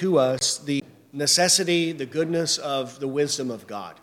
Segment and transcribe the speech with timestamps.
[0.00, 3.94] to us the necessity, the goodness of the wisdom of God,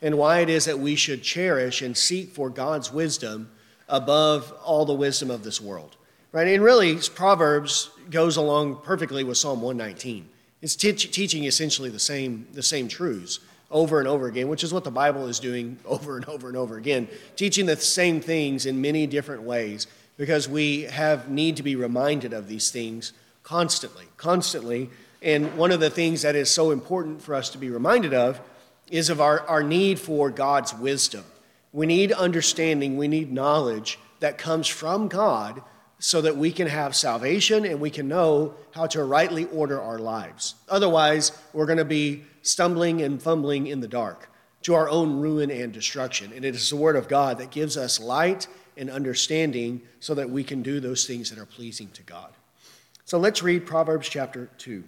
[0.00, 3.50] and why it is that we should cherish and seek for God's wisdom
[3.88, 5.96] above all the wisdom of this world.
[6.30, 6.46] Right?
[6.46, 10.28] And really, Proverbs goes along perfectly with Psalm 119.
[10.62, 13.40] It's teaching essentially the same, the same truths
[13.72, 16.56] over and over again, which is what the Bible is doing over and over and
[16.56, 21.64] over again, teaching the same things in many different ways because we have need to
[21.64, 23.12] be reminded of these things
[23.42, 24.90] constantly, constantly.
[25.22, 28.40] And one of the things that is so important for us to be reminded of
[28.90, 31.24] is of our, our need for God's wisdom.
[31.72, 35.62] We need understanding, we need knowledge that comes from God
[35.98, 39.98] so that we can have salvation and we can know how to rightly order our
[39.98, 40.54] lives.
[40.68, 44.30] Otherwise, we're going to be stumbling and fumbling in the dark
[44.62, 46.32] to our own ruin and destruction.
[46.32, 50.30] And it is the Word of God that gives us light and understanding so that
[50.30, 52.32] we can do those things that are pleasing to God.
[53.04, 54.82] So let's read Proverbs chapter 2.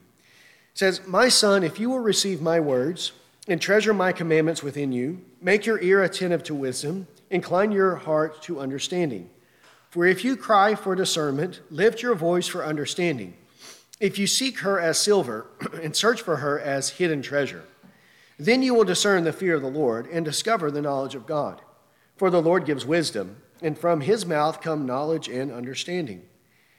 [0.75, 3.13] Says, My son, if you will receive my words
[3.49, 8.43] and treasure my commandments within you, make your ear attentive to wisdom, incline your heart
[8.43, 9.29] to understanding.
[9.91, 13.35] For if you cry for discernment, lift your voice for understanding.
[14.01, 15.47] If you seek her as silver
[15.83, 17.65] and search for her as hidden treasure,
[18.39, 21.61] then you will discern the fear of the Lord and discover the knowledge of God.
[22.17, 26.23] For the Lord gives wisdom, and from his mouth come knowledge and understanding.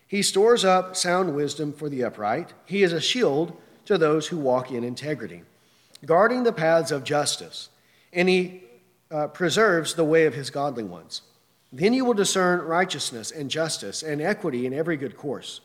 [0.08, 2.54] He stores up sound wisdom for the upright.
[2.66, 5.44] He is a shield to those who walk in integrity,
[6.06, 7.70] guarding the paths of justice,
[8.12, 8.64] and he
[9.12, 11.22] uh, preserves the way of his godly ones.
[11.72, 15.62] Then you will discern righteousness and justice and equity in every good course.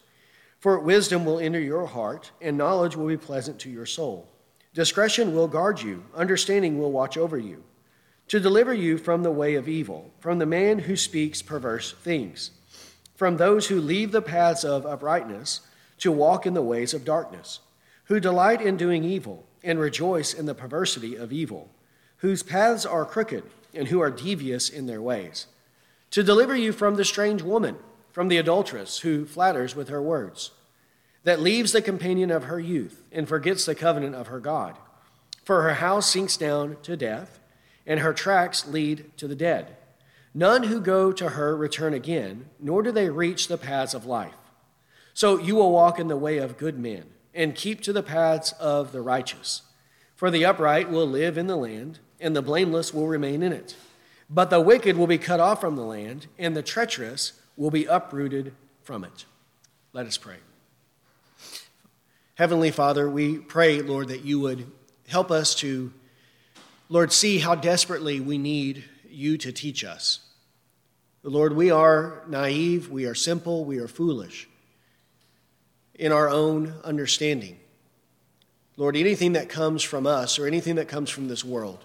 [0.58, 4.28] For wisdom will enter your heart, and knowledge will be pleasant to your soul.
[4.74, 7.62] Discretion will guard you, understanding will watch over you,
[8.28, 12.50] to deliver you from the way of evil, from the man who speaks perverse things,
[13.14, 15.60] from those who leave the paths of uprightness
[15.98, 17.60] to walk in the ways of darkness,
[18.08, 21.70] who delight in doing evil and rejoice in the perversity of evil,
[22.18, 25.46] whose paths are crooked and who are devious in their ways
[26.10, 27.76] to deliver you from the strange woman,
[28.12, 30.52] from the adulteress who flatters with her words,
[31.24, 34.76] that leaves the companion of her youth and forgets the covenant of her God.
[35.44, 37.38] For her house sinks down to death,
[37.86, 39.76] and her tracks lead to the dead.
[40.34, 44.34] None who go to her return again, nor do they reach the paths of life.
[45.14, 47.04] So you will walk in the way of good men,
[47.38, 49.62] and keep to the paths of the righteous.
[50.16, 53.76] For the upright will live in the land, and the blameless will remain in it.
[54.28, 57.84] But the wicked will be cut off from the land, and the treacherous will be
[57.84, 59.24] uprooted from it.
[59.92, 60.38] Let us pray.
[62.34, 64.66] Heavenly Father, we pray, Lord, that you would
[65.06, 65.92] help us to,
[66.88, 70.20] Lord, see how desperately we need you to teach us.
[71.22, 74.47] Lord, we are naive, we are simple, we are foolish
[75.98, 77.58] in our own understanding.
[78.76, 81.84] Lord, anything that comes from us or anything that comes from this world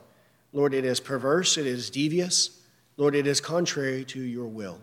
[0.53, 2.61] Lord, it is perverse, it is devious.
[2.95, 4.79] Lord, it is contrary to your will.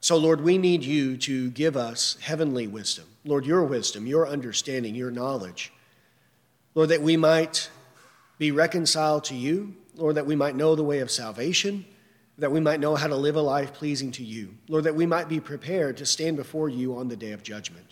[0.00, 3.04] So, Lord, we need you to give us heavenly wisdom.
[3.24, 5.72] Lord, your wisdom, your understanding, your knowledge.
[6.74, 7.70] Lord, that we might
[8.38, 9.76] be reconciled to you.
[9.96, 11.84] Lord, that we might know the way of salvation,
[12.38, 14.54] that we might know how to live a life pleasing to you.
[14.68, 17.86] Lord, that we might be prepared to stand before you on the day of judgment.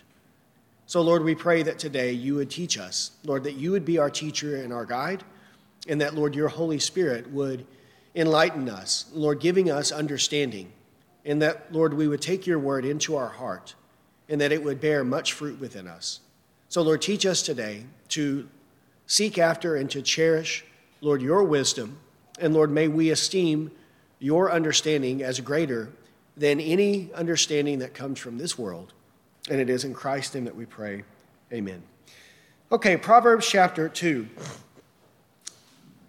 [0.87, 3.11] So, Lord, we pray that today you would teach us.
[3.25, 5.25] Lord, that you would be our teacher and our guide
[5.89, 7.67] and that, Lord, your Holy Spirit would
[8.15, 10.73] enlighten us, Lord, giving us understanding,
[11.25, 13.75] and that, Lord, we would take your word into our heart
[14.29, 16.21] and that it would bear much fruit within us.
[16.69, 18.49] So, Lord, teach us today to
[19.07, 20.65] seek after and to cherish,
[21.01, 21.99] Lord, your wisdom,
[22.41, 23.71] and Lord, may we esteem
[24.19, 25.91] your understanding as greater
[26.37, 28.93] than any understanding that comes from this world.
[29.51, 31.05] And it is in Christ name that we pray.
[31.53, 31.83] Amen.
[32.73, 34.29] Okay, Proverbs chapter 2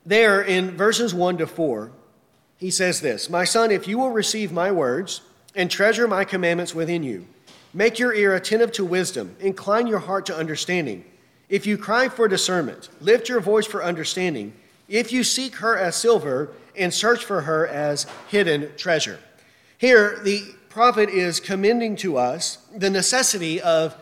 [0.08, 1.92] there in verses 1 to 4,
[2.56, 5.20] he says this My son, if you will receive my words
[5.54, 7.28] and treasure my commandments within you,
[7.74, 11.04] make your ear attentive to wisdom, incline your heart to understanding.
[11.50, 14.54] If you cry for discernment, lift your voice for understanding.
[14.88, 19.20] If you seek her as silver and search for her as hidden treasure.
[19.78, 23.96] Here, the prophet is commending to us the necessity of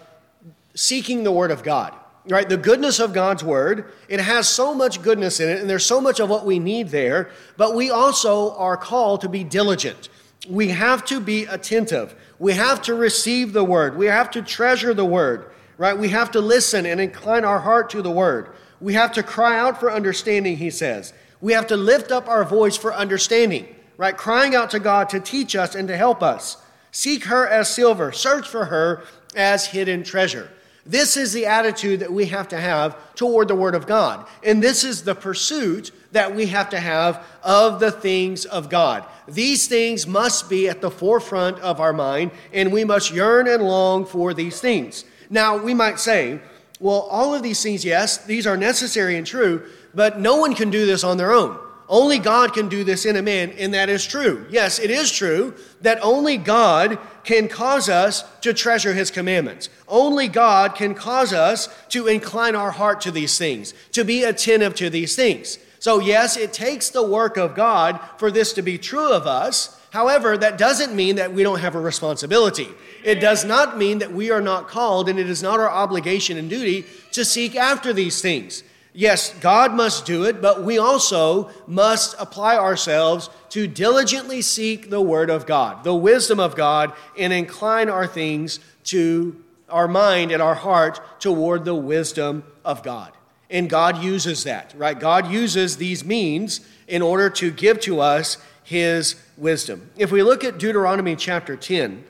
[0.74, 1.94] seeking the word of God
[2.30, 2.48] right?
[2.48, 3.92] The goodness of God's word.
[4.08, 6.90] It has so much goodness in it, and there's so much of what we need
[6.90, 10.10] there, but we also are called to be diligent.
[10.50, 12.16] We have to be attentive.
[12.40, 13.98] We have to receive the word.
[13.98, 15.98] We have to treasure the word, right?
[15.98, 18.50] We have to listen and incline our heart to the word.
[18.82, 21.14] We have to cry out for understanding, he says.
[21.42, 23.68] We have to lift up our voice for understanding,
[23.98, 24.16] right?
[24.16, 26.58] Crying out to God to teach us and to help us.
[26.92, 29.04] Seek her as silver, search for her
[29.36, 30.50] as hidden treasure.
[30.86, 34.28] This is the attitude that we have to have toward the Word of God.
[34.44, 39.04] And this is the pursuit that we have to have of the things of God.
[39.28, 43.64] These things must be at the forefront of our mind, and we must yearn and
[43.64, 45.06] long for these things.
[45.30, 46.40] Now, we might say,
[46.80, 50.70] well, all of these things, yes, these are necessary and true, but no one can
[50.70, 51.58] do this on their own.
[51.88, 54.48] Only God can do this in a man, and that is true.
[54.50, 59.70] Yes, it is true that only God can cause us to treasure his commandments.
[59.88, 64.74] Only God can cause us to incline our heart to these things, to be attentive
[64.76, 65.60] to these things.
[65.78, 69.80] So, yes, it takes the work of God for this to be true of us.
[69.92, 72.70] However, that doesn't mean that we don't have a responsibility.
[73.04, 76.38] It does not mean that we are not called, and it is not our obligation
[76.38, 78.64] and duty to seek after these things.
[78.98, 85.02] Yes, God must do it, but we also must apply ourselves to diligently seek the
[85.02, 90.42] Word of God, the wisdom of God, and incline our things to our mind and
[90.42, 93.12] our heart toward the wisdom of God.
[93.50, 94.98] And God uses that, right?
[94.98, 99.92] God uses these means in order to give to us His wisdom.
[99.98, 102.02] If we look at Deuteronomy chapter 10,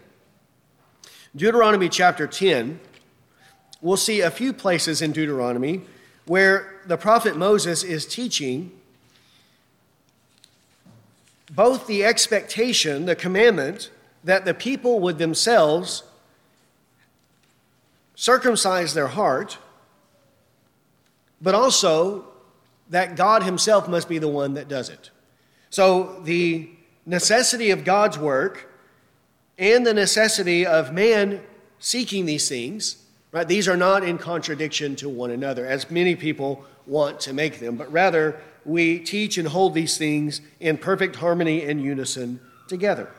[1.36, 2.80] Deuteronomy chapter 10,
[3.82, 5.82] we'll see a few places in Deuteronomy
[6.26, 8.72] where the prophet Moses is teaching
[11.52, 13.92] both the expectation, the commandment,
[14.24, 16.04] that the people would themselves
[18.16, 19.58] circumcise their heart,
[21.42, 22.26] but also
[22.90, 25.12] that God Himself must be the one that does it.
[25.70, 26.70] So the
[27.06, 28.72] necessity of God's work
[29.58, 31.42] and the necessity of man
[31.80, 33.05] seeking these things
[33.36, 33.46] Right?
[33.46, 37.76] These are not in contradiction to one another, as many people want to make them,
[37.76, 42.40] but rather we teach and hold these things in perfect harmony and unison
[42.70, 43.12] together.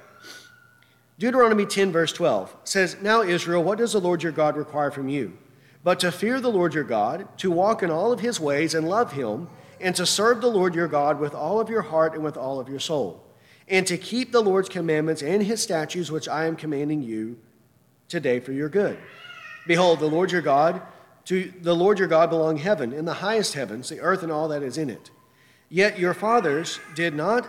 [1.18, 5.10] Deuteronomy 10, verse 12 says, Now, Israel, what does the Lord your God require from
[5.10, 5.36] you?
[5.84, 8.88] But to fear the Lord your God, to walk in all of his ways and
[8.88, 9.48] love him,
[9.82, 12.58] and to serve the Lord your God with all of your heart and with all
[12.58, 13.22] of your soul,
[13.68, 17.36] and to keep the Lord's commandments and his statutes, which I am commanding you
[18.08, 18.96] today for your good.
[19.66, 20.80] Behold, the Lord your God,
[21.26, 24.48] to the Lord your God belong heaven, in the highest heavens, the earth and all
[24.48, 25.10] that is in it.
[25.68, 27.48] Yet your fathers did not,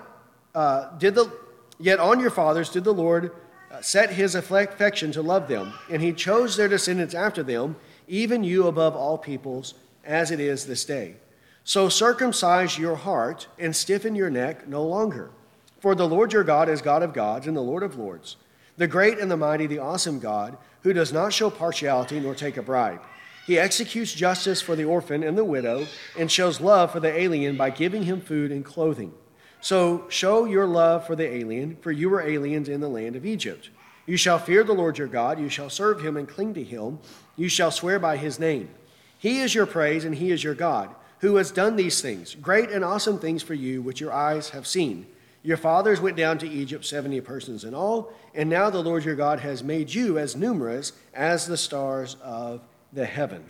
[0.56, 1.32] uh, did the,
[1.80, 3.32] yet on your fathers did the Lord
[3.72, 7.76] uh, set his affection to love them, and he chose their descendants after them,
[8.08, 11.16] even you above all peoples, as it is this day.
[11.64, 15.32] So circumcise your heart and stiffen your neck no longer.
[15.80, 18.38] For the Lord your God is God of gods and the Lord of lords,
[18.78, 22.58] the great and the mighty, the awesome God who does not show partiality nor take
[22.58, 23.02] a bribe.
[23.46, 25.88] He executes justice for the orphan and the widow
[26.18, 29.14] and shows love for the alien by giving him food and clothing.
[29.62, 33.26] So show your love for the alien, for you were aliens in the land of
[33.26, 33.70] Egypt.
[34.06, 37.00] You shall fear the Lord your God, you shall serve him and cling to him,
[37.36, 38.70] you shall swear by his name.
[39.18, 42.70] He is your praise, and he is your God, who has done these things, great
[42.70, 45.08] and awesome things for you, which your eyes have seen.
[45.44, 49.16] Your fathers went down to Egypt, 70 persons in all, and now the Lord your
[49.16, 52.62] God has made you as numerous as the stars of
[52.92, 53.46] the heaven.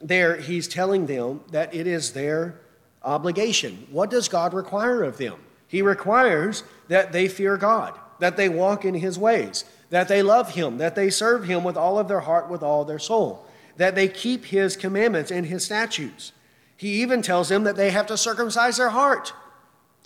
[0.00, 2.60] There, he's telling them that it is their
[3.02, 3.86] obligation.
[3.90, 5.36] What does God require of them?
[5.68, 10.54] He requires that they fear God, that they walk in his ways, that they love
[10.54, 13.46] him, that they serve him with all of their heart, with all their soul,
[13.76, 16.32] that they keep his commandments and his statutes.
[16.76, 19.32] He even tells them that they have to circumcise their heart.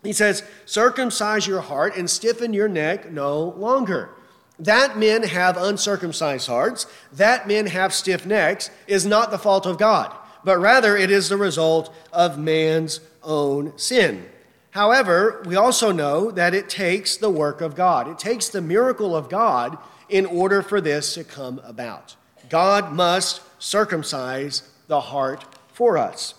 [0.06, 4.10] He says, Circumcise your heart and stiffen your neck no longer.
[4.58, 9.78] That men have uncircumcised hearts, that men have stiff necks, is not the fault of
[9.78, 14.24] God, but rather it is the result of man's own sin.
[14.70, 19.16] However, we also know that it takes the work of God, it takes the miracle
[19.16, 19.76] of God
[20.08, 22.14] in order for this to come about.
[22.48, 26.34] God must circumcise the heart for us.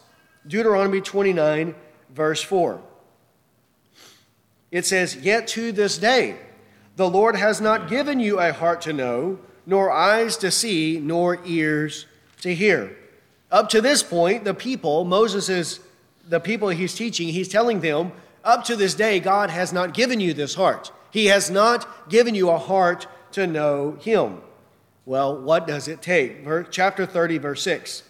[0.48, 1.76] Deuteronomy 29,
[2.10, 2.82] verse 4.
[4.72, 6.38] It says, Yet to this day,
[6.96, 11.40] the Lord has not given you a heart to know, nor eyes to see, nor
[11.46, 12.06] ears
[12.42, 12.96] to hear.
[13.52, 15.80] Up to this point, the people, Moses is
[16.28, 18.12] the people he's teaching, he's telling them,
[18.44, 20.92] up to this day, God has not given you this heart.
[21.12, 24.42] He has not given you a heart to know him.
[25.06, 26.46] Well, what does it take?
[26.72, 28.04] Chapter 30, verse 6.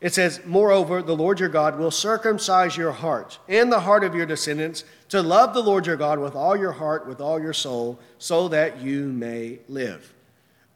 [0.00, 4.14] It says, Moreover, the Lord your God will circumcise your heart and the heart of
[4.14, 7.52] your descendants to love the Lord your God with all your heart, with all your
[7.52, 10.14] soul, so that you may live.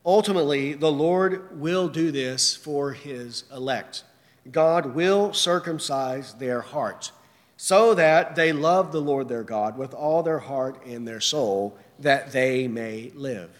[0.04, 4.04] Ultimately, the Lord will do this for his elect.
[4.50, 7.12] God will circumcise their hearts
[7.56, 11.78] so that they love the Lord their God with all their heart and their soul,
[11.98, 13.50] that they may live.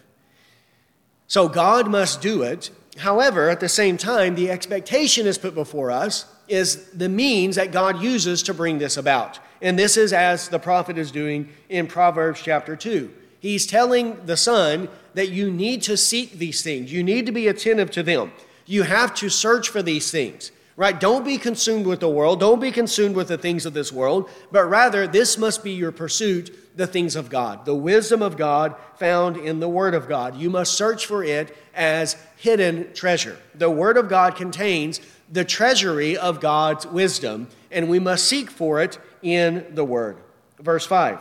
[1.27, 5.91] So God must do it, However, at the same time, the expectation is put before
[5.91, 9.39] us is the means that God uses to bring this about.
[9.61, 13.11] And this is as the prophet is doing in Proverbs chapter 2.
[13.39, 17.47] He's telling the son that you need to seek these things, you need to be
[17.47, 18.31] attentive to them,
[18.65, 20.51] you have to search for these things.
[20.77, 20.99] Right?
[20.99, 22.41] Don't be consumed with the world.
[22.41, 25.93] Don't be consumed with the things of this world, but rather, this must be your
[25.93, 30.35] pursuit the things of God, the wisdom of God found in the Word of God.
[30.35, 33.37] You must search for it as hidden treasure.
[33.53, 34.99] The Word of God contains
[35.31, 40.17] the treasury of God's wisdom, and we must seek for it in the Word.
[40.59, 41.19] Verse 5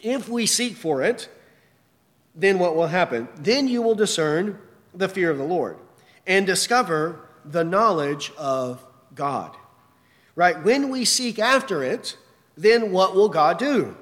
[0.00, 1.28] If we seek for it,
[2.34, 3.28] then what will happen?
[3.36, 4.58] Then you will discern
[4.94, 5.76] the fear of the Lord
[6.26, 8.84] and discover the knowledge of
[9.14, 9.56] God.
[10.36, 10.62] Right?
[10.62, 12.16] When we seek after it,
[12.56, 13.96] then what will God do?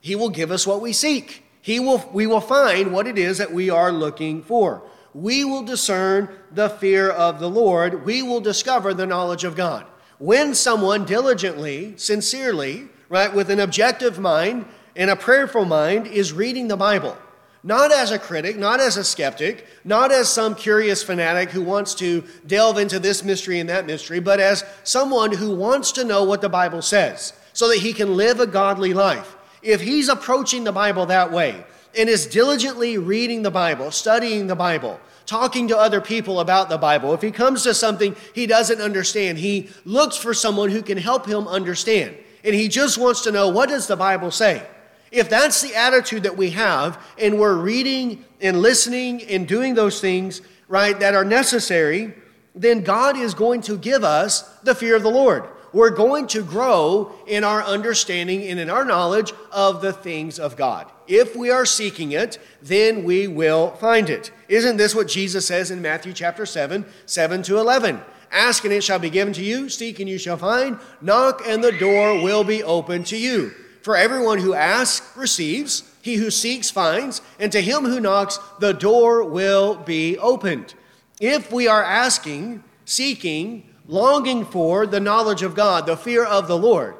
[0.00, 1.44] He will give us what we seek.
[1.60, 4.82] He will, we will find what it is that we are looking for.
[5.14, 8.04] We will discern the fear of the Lord.
[8.04, 9.86] We will discover the knowledge of God.
[10.18, 14.66] When someone diligently, sincerely, right, with an objective mind
[14.96, 17.16] and a prayerful mind is reading the Bible,
[17.62, 21.94] not as a critic, not as a skeptic, not as some curious fanatic who wants
[21.96, 26.22] to delve into this mystery and that mystery, but as someone who wants to know
[26.24, 29.36] what the Bible says so that he can live a godly life.
[29.62, 31.64] If he's approaching the Bible that way
[31.96, 36.78] and is diligently reading the Bible, studying the Bible, talking to other people about the
[36.78, 40.98] Bible, if he comes to something he doesn't understand, he looks for someone who can
[40.98, 42.16] help him understand.
[42.44, 44.62] And he just wants to know what does the Bible say?
[45.10, 50.00] If that's the attitude that we have, and we're reading and listening and doing those
[50.00, 52.14] things, right, that are necessary,
[52.54, 55.44] then God is going to give us the fear of the Lord.
[55.72, 60.56] We're going to grow in our understanding and in our knowledge of the things of
[60.56, 60.90] God.
[61.06, 64.30] If we are seeking it, then we will find it.
[64.48, 68.00] Isn't this what Jesus says in Matthew chapter 7, 7 to 11?
[68.30, 71.62] Ask and it shall be given to you, seek and you shall find, knock and
[71.62, 73.52] the door will be open to you.
[73.88, 78.74] For everyone who asks receives, he who seeks finds, and to him who knocks the
[78.74, 80.74] door will be opened.
[81.22, 86.58] If we are asking, seeking, longing for the knowledge of God, the fear of the
[86.58, 86.96] Lord,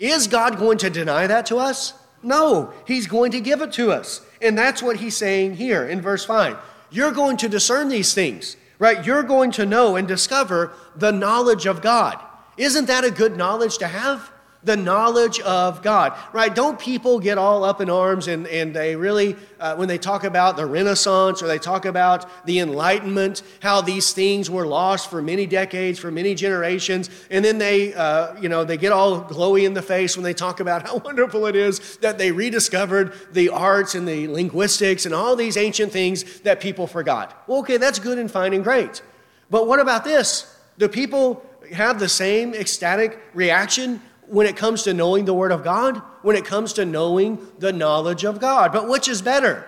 [0.00, 1.94] is God going to deny that to us?
[2.24, 4.26] No, he's going to give it to us.
[4.40, 6.58] And that's what he's saying here in verse 5.
[6.90, 9.06] You're going to discern these things, right?
[9.06, 12.18] You're going to know and discover the knowledge of God.
[12.56, 14.32] Isn't that a good knowledge to have?
[14.64, 16.54] The knowledge of God, right?
[16.54, 20.24] Don't people get all up in arms and, and they really, uh, when they talk
[20.24, 25.20] about the Renaissance or they talk about the Enlightenment, how these things were lost for
[25.20, 29.64] many decades, for many generations, and then they, uh, you know, they get all glowy
[29.64, 33.48] in the face when they talk about how wonderful it is that they rediscovered the
[33.48, 37.42] arts and the linguistics and all these ancient things that people forgot.
[37.48, 39.02] Well, okay, that's good and fine and great.
[39.50, 40.56] But what about this?
[40.78, 45.64] Do people have the same ecstatic reaction when it comes to knowing the Word of
[45.64, 48.72] God, when it comes to knowing the knowledge of God.
[48.72, 49.66] But which is better,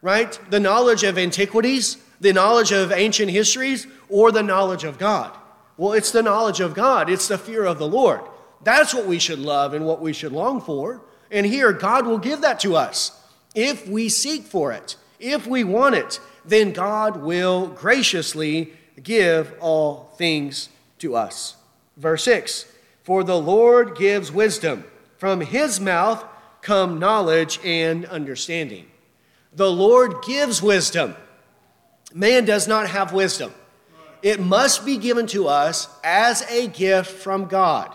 [0.00, 0.38] right?
[0.50, 5.36] The knowledge of antiquities, the knowledge of ancient histories, or the knowledge of God?
[5.76, 8.20] Well, it's the knowledge of God, it's the fear of the Lord.
[8.62, 11.02] That's what we should love and what we should long for.
[11.30, 13.18] And here, God will give that to us.
[13.54, 20.12] If we seek for it, if we want it, then God will graciously give all
[20.16, 20.68] things
[20.98, 21.56] to us.
[21.96, 22.71] Verse 6
[23.02, 24.84] for the Lord gives wisdom.
[25.18, 26.24] From his mouth
[26.62, 28.86] come knowledge and understanding.
[29.54, 31.16] The Lord gives wisdom.
[32.14, 33.52] Man does not have wisdom.
[34.22, 37.92] It must be given to us as a gift from God.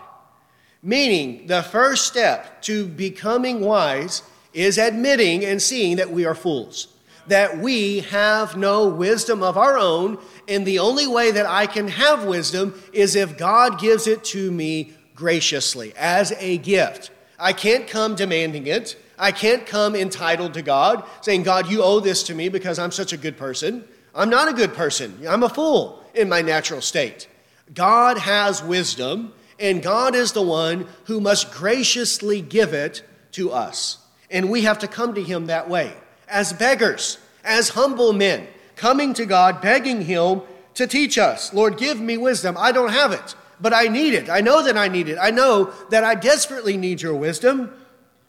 [0.82, 4.22] Meaning, the first step to becoming wise
[4.52, 6.88] is admitting and seeing that we are fools,
[7.26, 11.88] that we have no wisdom of our own, and the only way that I can
[11.88, 17.10] have wisdom is if God gives it to me graciously as a gift.
[17.40, 18.96] I can't come demanding it.
[19.18, 22.92] I can't come entitled to God, saying, God, you owe this to me because I'm
[22.92, 23.82] such a good person.
[24.14, 25.18] I'm not a good person.
[25.28, 27.26] I'm a fool in my natural state.
[27.74, 33.98] God has wisdom, and God is the one who must graciously give it to us.
[34.30, 35.92] And we have to come to Him that way,
[36.28, 38.46] as beggars, as humble men,
[38.76, 40.42] coming to God, begging Him
[40.74, 41.52] to teach us.
[41.52, 42.56] Lord, give me wisdom.
[42.56, 44.28] I don't have it but I need it.
[44.28, 45.18] I know that I need it.
[45.20, 47.72] I know that I desperately need your wisdom.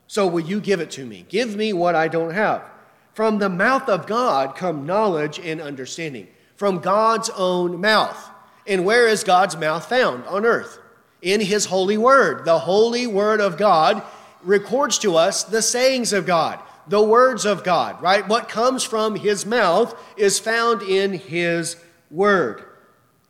[0.08, 1.26] So will you give it to me?
[1.30, 2.64] Give me what I don't have.
[3.14, 6.28] From the mouth of God come knowledge and understanding.
[6.56, 8.30] From God's own mouth.
[8.66, 10.26] And where is God's mouth found?
[10.26, 10.80] On earth.
[11.22, 12.46] In his holy word.
[12.46, 14.04] The holy word of God
[14.44, 18.28] records to us the sayings of God, the words of God, right?
[18.28, 21.76] What comes from his mouth is found in his
[22.10, 22.64] word.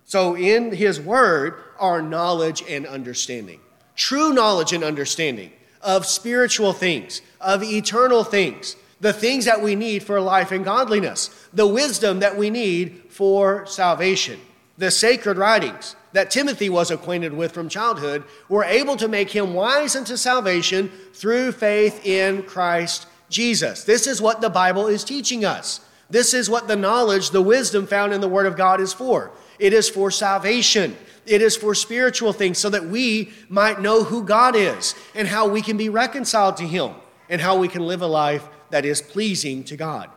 [0.06, 3.60] So in his word are knowledge and understanding.
[3.96, 10.04] True knowledge and understanding of spiritual things, of eternal things, the things that we need
[10.04, 14.40] for life and godliness, the wisdom that we need for salvation,
[14.78, 19.54] the sacred writings that Timothy was acquainted with from childhood were able to make him
[19.54, 23.84] wise unto salvation through faith in Christ Jesus.
[23.84, 25.82] This is what the Bible is teaching us.
[26.10, 29.32] This is what the knowledge, the wisdom found in the Word of God is for.
[29.60, 30.98] It is for salvation.
[31.30, 35.48] It is for spiritual things so that we might know who God is and how
[35.48, 36.96] we can be reconciled to Him
[37.30, 40.10] and how we can live a life that is pleasing to God.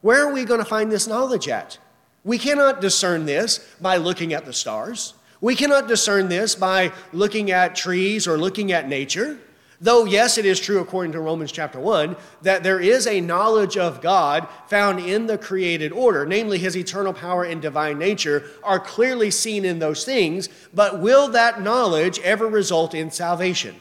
[0.00, 1.78] Where are we going to find this knowledge at?
[2.24, 5.12] We cannot discern this by looking at the stars.
[5.42, 9.38] We cannot discern this by looking at trees or looking at nature.
[9.84, 13.76] Though, yes, it is true according to Romans chapter 1 that there is a knowledge
[13.76, 18.80] of God found in the created order, namely his eternal power and divine nature, are
[18.80, 20.48] clearly seen in those things.
[20.72, 23.78] But will that knowledge ever result in salvation?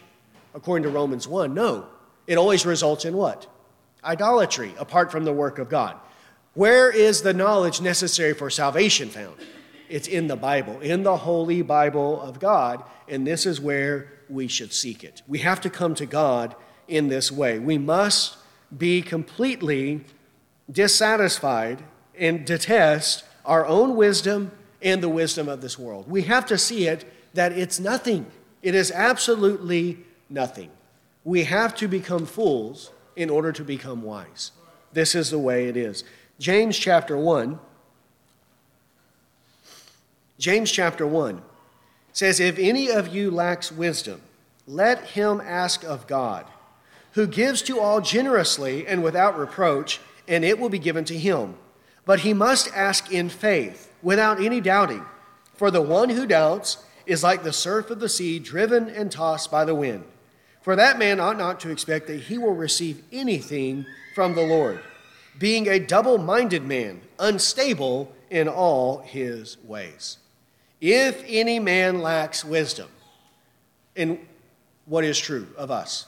[0.53, 1.85] According to Romans 1, no.
[2.27, 3.47] It always results in what?
[4.03, 5.95] Idolatry, apart from the work of God.
[6.53, 9.37] Where is the knowledge necessary for salvation found?
[9.87, 14.47] It's in the Bible, in the holy Bible of God, and this is where we
[14.47, 15.21] should seek it.
[15.27, 16.55] We have to come to God
[16.87, 17.59] in this way.
[17.59, 18.37] We must
[18.75, 20.01] be completely
[20.71, 21.83] dissatisfied
[22.17, 24.51] and detest our own wisdom
[24.81, 26.09] and the wisdom of this world.
[26.09, 28.25] We have to see it that it's nothing.
[28.61, 29.99] It is absolutely
[30.29, 30.69] nothing.
[31.23, 34.51] We have to become fools in order to become wise.
[34.91, 36.03] This is the way it is.
[36.39, 37.59] James chapter 1.
[40.37, 41.41] James chapter 1
[42.13, 44.21] says, If any of you lacks wisdom,
[44.65, 46.45] let him ask of God,
[47.13, 51.55] who gives to all generously and without reproach, and it will be given to him.
[52.05, 55.03] But he must ask in faith, without any doubting.
[55.55, 59.51] For the one who doubts is like the surf of the sea, driven and tossed
[59.51, 60.03] by the wind.
[60.61, 63.85] For that man ought not to expect that he will receive anything
[64.15, 64.79] from the Lord,
[65.37, 70.17] being a double minded man, unstable in all his ways.
[70.85, 72.89] If any man lacks wisdom,
[73.95, 74.19] and
[74.85, 76.07] what is true of us?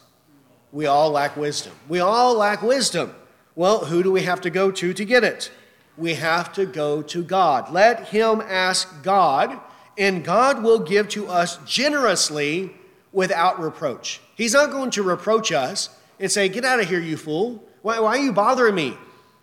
[0.73, 1.71] We all lack wisdom.
[1.87, 3.15] We all lack wisdom.
[3.55, 5.49] Well, who do we have to go to to get it?
[5.95, 7.71] We have to go to God.
[7.71, 9.57] Let him ask God,
[9.97, 12.75] and God will give to us generously
[13.13, 14.19] without reproach.
[14.35, 15.87] He's not going to reproach us
[16.19, 17.63] and say, Get out of here, you fool.
[17.81, 18.97] Why, why are you bothering me?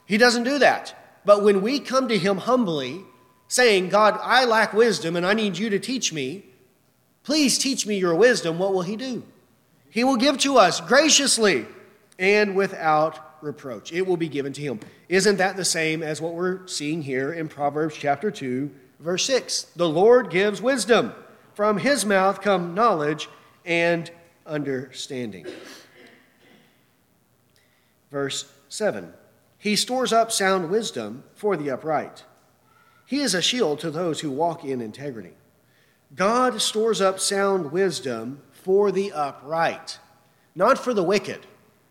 [0.04, 0.94] He doesn't do that.
[1.24, 3.06] But when we come to Him humbly,
[3.52, 6.42] saying, God, I lack wisdom and I need you to teach me,
[7.22, 9.22] please teach me your wisdom, what will He do?
[9.90, 11.66] He will give to us graciously
[12.18, 13.92] and without reproach.
[13.92, 14.80] It will be given to Him.
[15.10, 19.64] Isn't that the same as what we're seeing here in Proverbs chapter 2, verse 6?
[19.76, 21.12] The Lord gives wisdom.
[21.52, 23.28] From His mouth come knowledge
[23.66, 24.10] and
[24.46, 25.46] understanding.
[28.10, 29.12] Verse 7
[29.58, 32.24] He stores up sound wisdom for the upright.
[33.12, 35.35] He is a shield to those who walk in integrity.
[36.14, 39.98] God stores up sound wisdom for the upright,
[40.55, 41.40] not for the wicked.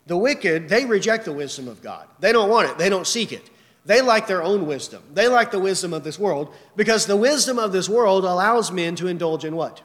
[0.08, 2.08] The wicked, they reject the wisdom of God.
[2.20, 3.52] They don't want it, they don't seek it.
[3.86, 5.04] They like their own wisdom.
[5.14, 8.96] They like the wisdom of this world because the wisdom of this world allows men
[8.96, 9.84] to indulge in what?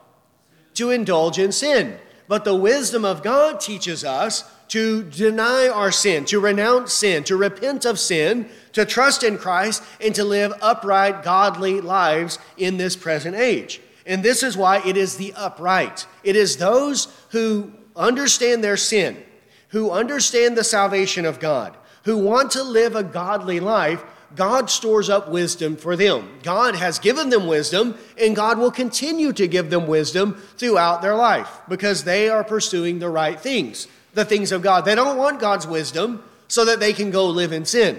[0.77, 1.99] To indulge in sin.
[2.29, 7.37] But the wisdom of God teaches us to deny our sin, to renounce sin, to
[7.37, 12.97] repent of sin, to trust in Christ, and to live upright, godly lives in this
[12.97, 13.81] present age.
[14.07, 16.07] And this is why it is the upright.
[16.23, 19.17] It is those who understand their sin,
[19.69, 24.05] who understand the salvation of God, who want to live a godly life
[24.37, 26.29] God stores up wisdom for them.
[26.43, 31.17] God has given them wisdom, and God will continue to give them wisdom throughout their
[31.17, 34.85] life because they are pursuing the right things, the things of God.
[34.85, 37.99] They don't want God's wisdom so that they can go live in sin.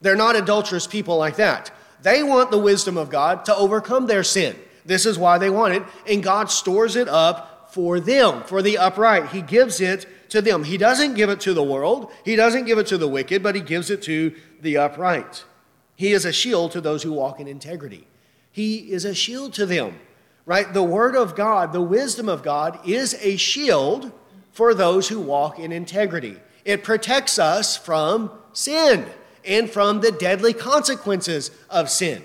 [0.00, 1.70] They're not adulterous people like that.
[2.02, 4.56] They want the wisdom of God to overcome their sin.
[4.84, 8.78] This is why they want it, and God stores it up for them, for the
[8.78, 9.28] upright.
[9.30, 10.64] He gives it to them.
[10.64, 13.54] He doesn't give it to the world, He doesn't give it to the wicked, but
[13.54, 15.44] He gives it to the upright.
[15.98, 18.06] He is a shield to those who walk in integrity.
[18.52, 19.98] He is a shield to them,
[20.46, 20.72] right?
[20.72, 24.12] The Word of God, the wisdom of God, is a shield
[24.52, 26.36] for those who walk in integrity.
[26.64, 29.06] It protects us from sin
[29.44, 32.22] and from the deadly consequences of sin.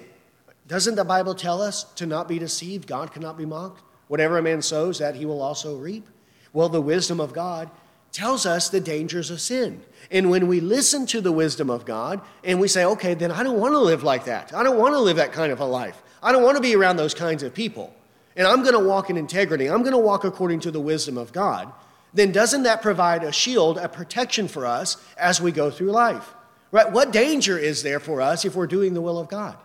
[0.68, 2.86] Doesn't the Bible tell us to not be deceived?
[2.86, 3.82] God cannot be mocked.
[4.08, 6.08] Whatever a man sows, that he will also reap.
[6.54, 7.72] Well, the wisdom of God
[8.14, 9.82] tells us the dangers of sin.
[10.12, 13.44] And when we listen to the wisdom of God and we say, okay, then I
[13.44, 14.54] don't want to live like that.
[14.54, 16.02] I don't want to live that kind of a life.
[16.22, 17.94] I don't want to be around those kinds of people.
[18.36, 19.68] And I'm going to walk in integrity.
[19.68, 21.72] I'm going to walk according to the wisdom of God.
[22.14, 26.34] Then doesn't that provide a shield, a protection for us as we go through life?
[26.72, 26.92] Right?
[26.92, 29.58] What danger is there for us if we're doing the will of God?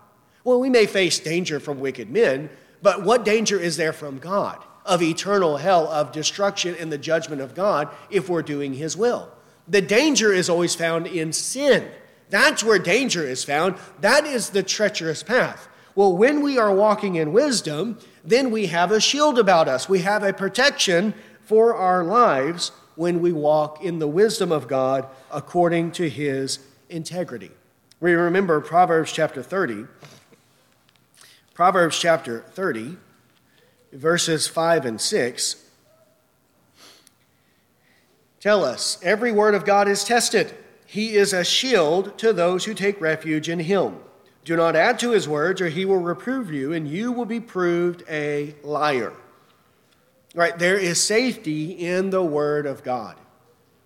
[0.44, 2.48] Well, we may face danger from wicked men,
[2.80, 4.62] but what danger is there from God?
[4.88, 9.30] Of eternal hell, of destruction and the judgment of God if we're doing His will.
[9.68, 11.88] The danger is always found in sin.
[12.30, 13.76] That's where danger is found.
[14.00, 15.68] That is the treacherous path.
[15.94, 19.88] Well, when we are walking in wisdom, then we have a shield about us.
[19.88, 25.06] We have a protection for our lives when we walk in the wisdom of God
[25.30, 27.50] according to His integrity.
[28.00, 29.86] We remember Proverbs chapter 30.
[31.54, 32.96] Proverbs chapter 30,
[33.92, 35.64] verses 5 and 6
[38.40, 40.54] tell us every word of God is tested.
[40.86, 43.96] He is a shield to those who take refuge in him.
[44.44, 47.40] Do not add to his words, or he will reprove you, and you will be
[47.40, 49.12] proved a liar.
[50.34, 50.58] Right?
[50.58, 53.16] There is safety in the word of God.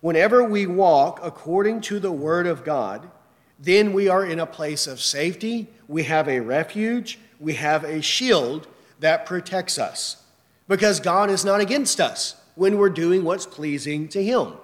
[0.01, 3.11] Whenever we walk according to the word of God,
[3.59, 5.69] then we are in a place of safety.
[5.89, 7.19] We have a refuge.
[7.41, 8.69] We have a shield
[9.03, 10.23] that protects us
[10.69, 14.55] because God is not against us when we're doing what's pleasing to Him.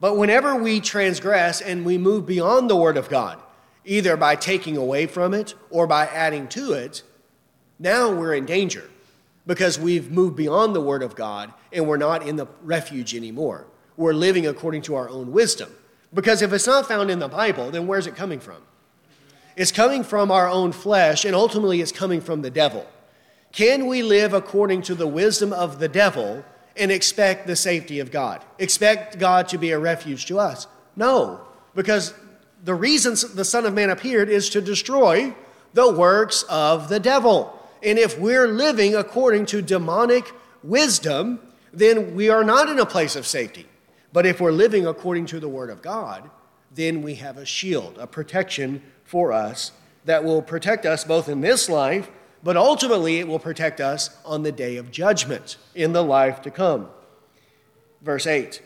[0.00, 3.38] But whenever we transgress and we move beyond the Word of God,
[3.84, 7.02] either by taking away from it or by adding to it,
[7.78, 8.90] now we're in danger
[9.46, 13.66] because we've moved beyond the Word of God and we're not in the refuge anymore.
[13.96, 15.70] We're living according to our own wisdom.
[16.12, 18.62] Because if it's not found in the Bible, then where's it coming from?
[19.56, 22.86] It's coming from our own flesh, and ultimately it's coming from the devil.
[23.54, 26.44] Can we live according to the wisdom of the devil
[26.76, 28.44] and expect the safety of God?
[28.58, 30.66] Expect God to be a refuge to us?
[30.96, 31.40] No,
[31.72, 32.14] because
[32.64, 35.32] the reason the Son of Man appeared is to destroy
[35.72, 37.56] the works of the devil.
[37.80, 40.32] And if we're living according to demonic
[40.64, 41.38] wisdom,
[41.72, 43.68] then we are not in a place of safety.
[44.12, 46.28] But if we're living according to the Word of God,
[46.72, 49.70] then we have a shield, a protection for us
[50.06, 52.10] that will protect us both in this life
[52.44, 56.50] but ultimately it will protect us on the day of judgment in the life to
[56.50, 56.88] come.
[58.02, 58.62] Verse 8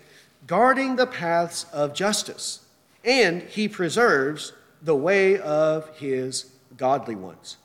[0.46, 2.64] guarding the paths of justice,
[3.04, 7.56] and he preserves the way of his godly ones.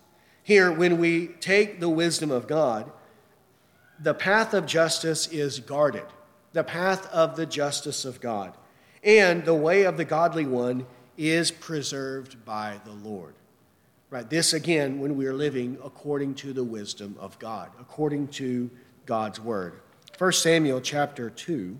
[0.43, 2.91] Here, when we take the wisdom of God,
[3.99, 6.06] the path of justice is guarded,
[6.52, 8.54] the path of the justice of God,
[9.04, 10.86] and the way of the godly one
[11.17, 13.36] is preserved by the Lord.
[14.13, 14.30] Right?
[14.30, 18.69] This again, when we are living according to the wisdom of God, according to
[19.08, 19.80] God's word.
[20.19, 21.76] 1 Samuel chapter 2.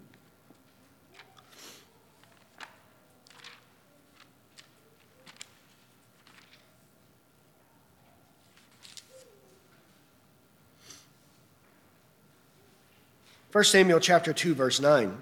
[13.52, 15.22] First Samuel chapter 2 verse 9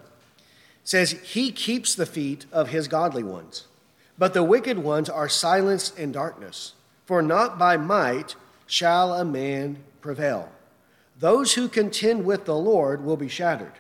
[0.86, 3.66] says he keeps the feet of his godly ones
[4.18, 6.72] but the wicked ones are silenced in darkness
[7.06, 8.36] for not by might
[8.66, 10.50] shall a man prevail.
[11.20, 13.74] Those who contend with the Lord will be shattered.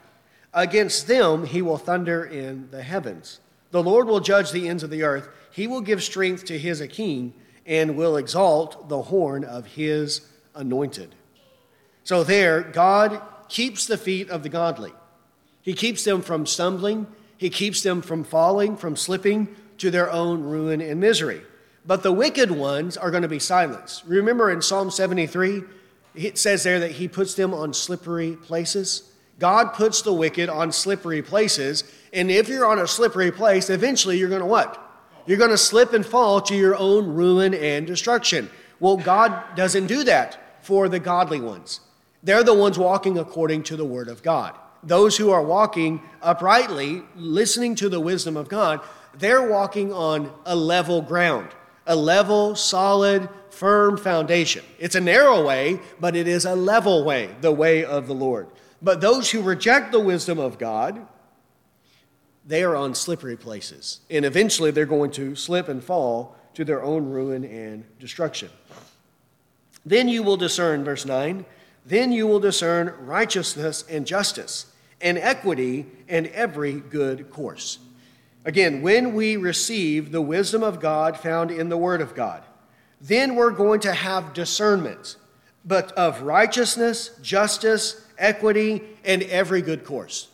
[0.53, 3.39] Against them he will thunder in the heavens.
[3.71, 5.29] The Lord will judge the ends of the earth.
[5.51, 7.34] He will give strength to his king
[7.65, 10.21] and will exalt the horn of his
[10.53, 11.15] anointed.
[12.03, 14.91] So there, God keeps the feet of the godly.
[15.62, 17.07] He keeps them from stumbling,
[17.38, 21.43] He keeps them from falling, from slipping to their own ruin and misery
[21.86, 24.04] but the wicked ones are going to be silenced.
[24.06, 25.63] Remember in Psalm 73,
[26.15, 29.12] it says there that he puts them on slippery places.
[29.39, 34.20] God puts the wicked on slippery places, and if you're on a slippery place, eventually
[34.20, 34.78] you're going to what?
[35.26, 38.50] You're going to slip and fall to your own ruin and destruction.
[38.80, 41.80] Well, God doesn't do that for the godly ones.
[42.24, 44.56] They're the ones walking according to the word of God.
[44.84, 48.82] Those who are walking uprightly, listening to the wisdom of God,
[49.15, 51.50] they're walking on a level ground
[51.86, 54.63] a level, solid, firm foundation.
[54.80, 58.48] It's a narrow way, but it is a level way, the way of the Lord.
[58.82, 61.06] But those who reject the wisdom of God,
[62.46, 64.00] they are on slippery places.
[64.10, 68.50] And eventually they're going to slip and fall to their own ruin and destruction.
[69.86, 71.46] Then you will discern, verse 9,
[71.86, 74.67] then you will discern righteousness and justice,
[75.00, 77.80] and equity and every good course.
[78.43, 82.43] Again, when we receive the wisdom of God found in the Word of God,
[82.99, 85.17] then we're going to have discernment,
[85.63, 90.27] but of righteousness, justice, equity, and every good course.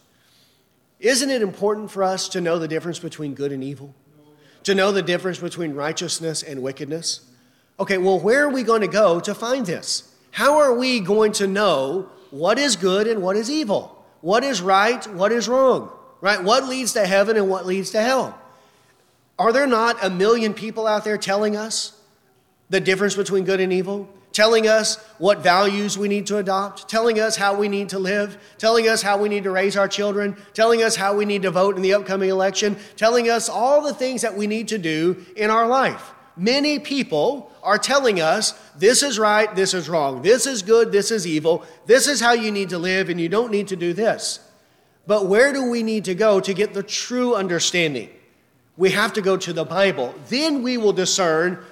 [0.99, 3.93] Isn't it important for us to know the difference between good and evil?
[4.63, 7.21] To know the difference between righteousness and wickedness?
[7.79, 10.13] Okay, well, where are we going to go to find this?
[10.31, 14.05] How are we going to know what is good and what is evil?
[14.21, 15.91] What is right, what is wrong?
[16.21, 16.43] Right?
[16.43, 18.39] What leads to heaven and what leads to hell?
[19.39, 21.99] Are there not a million people out there telling us
[22.69, 24.09] the difference between good and evil?
[24.33, 28.37] Telling us what values we need to adopt, telling us how we need to live,
[28.57, 31.51] telling us how we need to raise our children, telling us how we need to
[31.51, 35.25] vote in the upcoming election, telling us all the things that we need to do
[35.35, 36.11] in our life.
[36.35, 41.09] Many people are telling us this is right, this is wrong, this is good, this
[41.09, 43.91] is evil, this is how you need to live, and you don't need to do
[43.93, 44.39] this.
[45.07, 48.09] But where do we need to go to get the true understanding?
[48.75, 50.13] We have to go to the Bible.
[50.27, 51.63] Then we will discern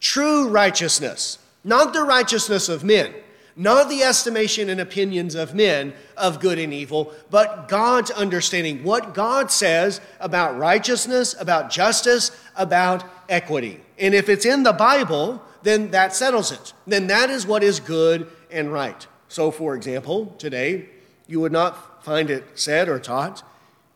[0.00, 3.14] true righteousness, not the righteousness of men,
[3.54, 9.14] not the estimation and opinions of men of good and evil, but God's understanding, what
[9.14, 13.80] God says about righteousness, about justice, about equity.
[13.98, 16.72] And if it's in the Bible, then that settles it.
[16.86, 19.06] Then that is what is good and right.
[19.28, 20.88] So, for example, today,
[21.26, 23.42] you would not find it said or taught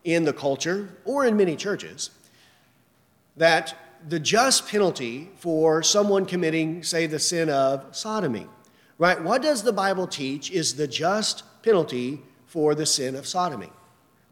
[0.05, 2.11] in the culture or in many churches
[3.37, 3.75] that
[4.09, 8.47] the just penalty for someone committing, say, the sin of sodomy,
[8.99, 9.23] right?
[9.23, 13.71] What does the Bible teach is the just penalty for the sin of sodomy?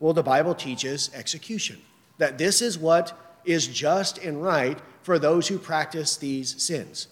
[0.00, 1.80] Well, the Bible teaches execution,
[2.18, 7.08] that this is what is just and right for those who practice these sins.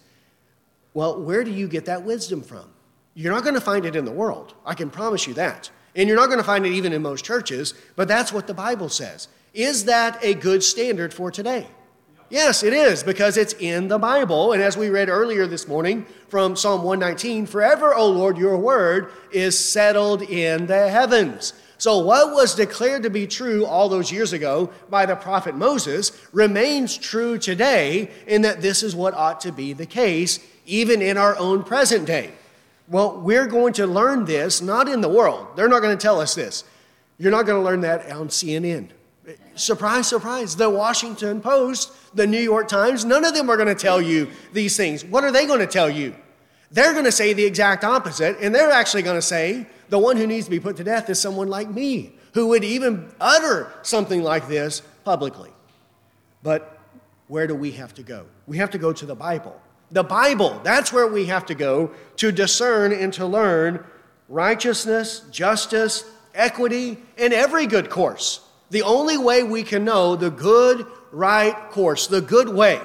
[0.94, 2.70] Well, where do you get that wisdom from?
[3.14, 4.54] You're not going to find it in the world.
[4.64, 5.70] I can promise you that.
[5.98, 8.54] And you're not going to find it even in most churches, but that's what the
[8.54, 9.26] Bible says.
[9.52, 11.66] Is that a good standard for today?
[12.30, 14.52] Yes, it is, because it's in the Bible.
[14.52, 19.11] And as we read earlier this morning from Psalm 119, forever, O Lord, your word
[19.32, 21.52] is settled in the heavens.
[21.78, 26.12] So, what was declared to be true all those years ago by the prophet Moses
[26.32, 31.16] remains true today, in that this is what ought to be the case, even in
[31.16, 32.32] our own present day.
[32.90, 35.48] Well, we're going to learn this not in the world.
[35.57, 36.64] They're not going to tell us this.
[37.18, 38.90] You're not going to learn that on CNN.
[39.57, 40.57] Surprise, surprise.
[40.57, 44.29] The Washington Post, the New York Times, none of them are going to tell you
[44.53, 45.05] these things.
[45.05, 46.14] What are they going to tell you?
[46.70, 50.16] They're going to say the exact opposite, and they're actually going to say the one
[50.16, 53.72] who needs to be put to death is someone like me, who would even utter
[53.83, 55.51] something like this publicly.
[56.42, 56.79] But
[57.27, 58.27] where do we have to go?
[58.46, 59.61] We have to go to the Bible.
[59.90, 63.85] The Bible, that's where we have to go to discern and to learn
[64.29, 68.40] righteousness, justice, equity, and every good course.
[68.70, 72.81] The only way we can know the good, right course, the good way,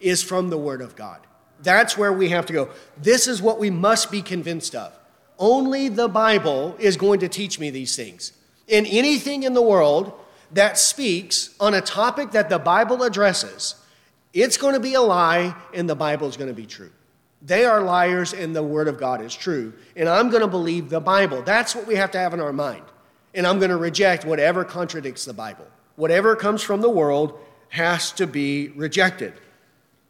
[0.00, 1.20] is from the Word of God.
[1.62, 2.70] That's where we have to go.
[3.00, 4.92] This is what we must be convinced of.
[5.38, 8.32] Only the Bible is going to teach me these things.
[8.66, 10.12] In anything in the world
[10.52, 13.74] that speaks on a topic that the Bible addresses,
[14.32, 16.90] it's going to be a lie and the Bible is going to be true.
[17.42, 19.72] They are liars and the Word of God is true.
[19.96, 21.42] And I'm going to believe the Bible.
[21.42, 22.84] That's what we have to have in our mind.
[23.34, 25.66] And I'm going to reject whatever contradicts the Bible.
[25.96, 27.38] Whatever comes from the world
[27.70, 29.32] has to be rejected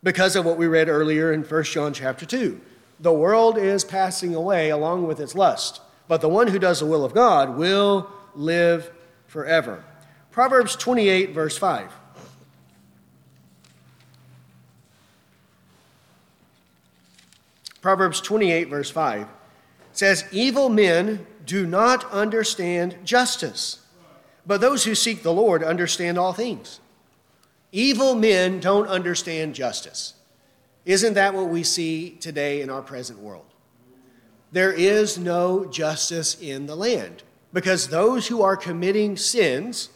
[0.02, 2.61] because of what we read earlier in 1 John chapter 2.
[3.00, 6.87] The world is passing away along with its lust, but the one who does the
[6.87, 8.90] will of God will live
[9.26, 9.85] forever.
[10.30, 11.92] Proverbs 28, verse 5.
[17.80, 19.26] Proverbs 28, verse 5
[19.92, 23.84] says, Evil men do not understand justice,
[24.46, 26.80] but those who seek the Lord understand all things.
[27.72, 30.14] Evil men don't understand justice.
[30.84, 33.46] Isn't that what we see today in our present world?
[34.52, 39.90] There is no justice in the land because those who are committing sins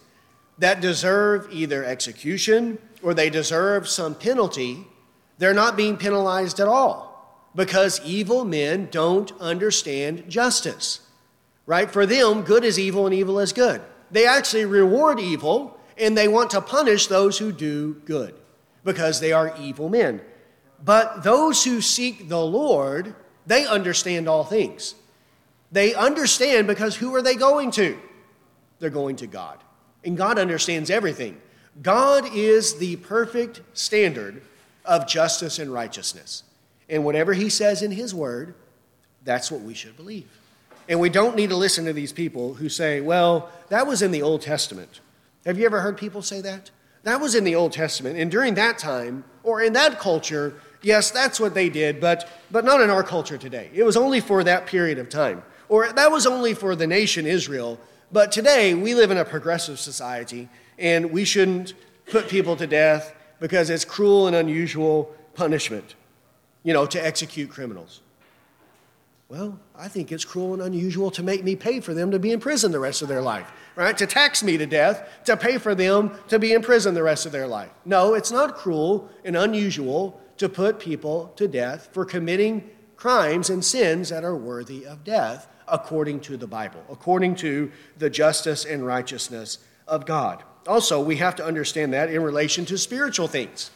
[0.59, 4.87] that deserve either execution or they deserve some penalty,
[5.39, 7.14] they're not being penalized at all
[7.55, 11.01] because evil men don't understand justice.
[11.67, 11.91] Right?
[11.91, 13.81] For them, good is evil and evil is good.
[14.11, 18.35] They actually reward evil and they want to punish those who do good
[18.85, 20.21] because they are evil men.
[20.85, 23.15] But those who seek the Lord,
[23.47, 24.95] they understand all things.
[25.73, 27.99] They understand because who are they going to?
[28.79, 29.59] They're going to God.
[30.05, 31.41] And God understands everything.
[31.83, 34.43] God is the perfect standard
[34.85, 36.43] of justice and righteousness.
[36.89, 38.55] And whatever He says in His Word,
[39.25, 40.29] that's what we should believe.
[40.89, 44.11] And we don't need to listen to these people who say, well, that was in
[44.11, 45.01] the Old Testament.
[45.47, 46.71] Have you ever heard people say that?
[47.05, 48.19] That was in the Old Testament.
[48.19, 52.65] And during that time, or in that culture, yes, that's what they did, but, but
[52.65, 53.71] not in our culture today.
[53.75, 55.43] It was only for that period of time.
[55.69, 57.79] Or that was only for the nation Israel.
[58.13, 61.75] But today, we live in a progressive society, and we shouldn't
[62.11, 65.95] put people to death because it's cruel and unusual punishment.
[66.65, 68.01] You know, to execute criminals.
[69.29, 72.33] Well, I think it's cruel and unusual to make me pay for them to be
[72.33, 73.97] in prison the rest of their life, right?
[73.97, 77.25] To tax me to death, to pay for them to be in prison the rest
[77.25, 77.71] of their life.
[77.85, 83.65] No, it's not cruel and unusual to put people to death for committing crimes and
[83.65, 88.85] sins that are worthy of death according to the Bible, according to the justice and
[88.85, 90.43] righteousness of God.
[90.67, 93.71] Also, we have to understand that in relation to spiritual things,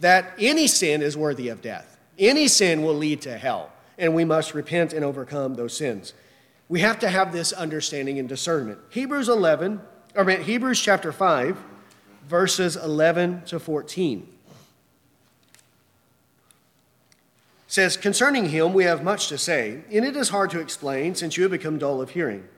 [0.00, 1.97] that any sin is worthy of death.
[2.18, 6.14] Any sin will lead to hell, and we must repent and overcome those sins.
[6.68, 8.78] We have to have this understanding and discernment.
[8.90, 9.80] Hebrews 11,
[10.16, 11.56] I mean, Hebrews chapter 5,
[12.28, 14.28] verses 11 to 14.
[17.68, 21.36] says, Concerning him we have much to say, and it is hard to explain since
[21.36, 22.48] you have become dull of hearing.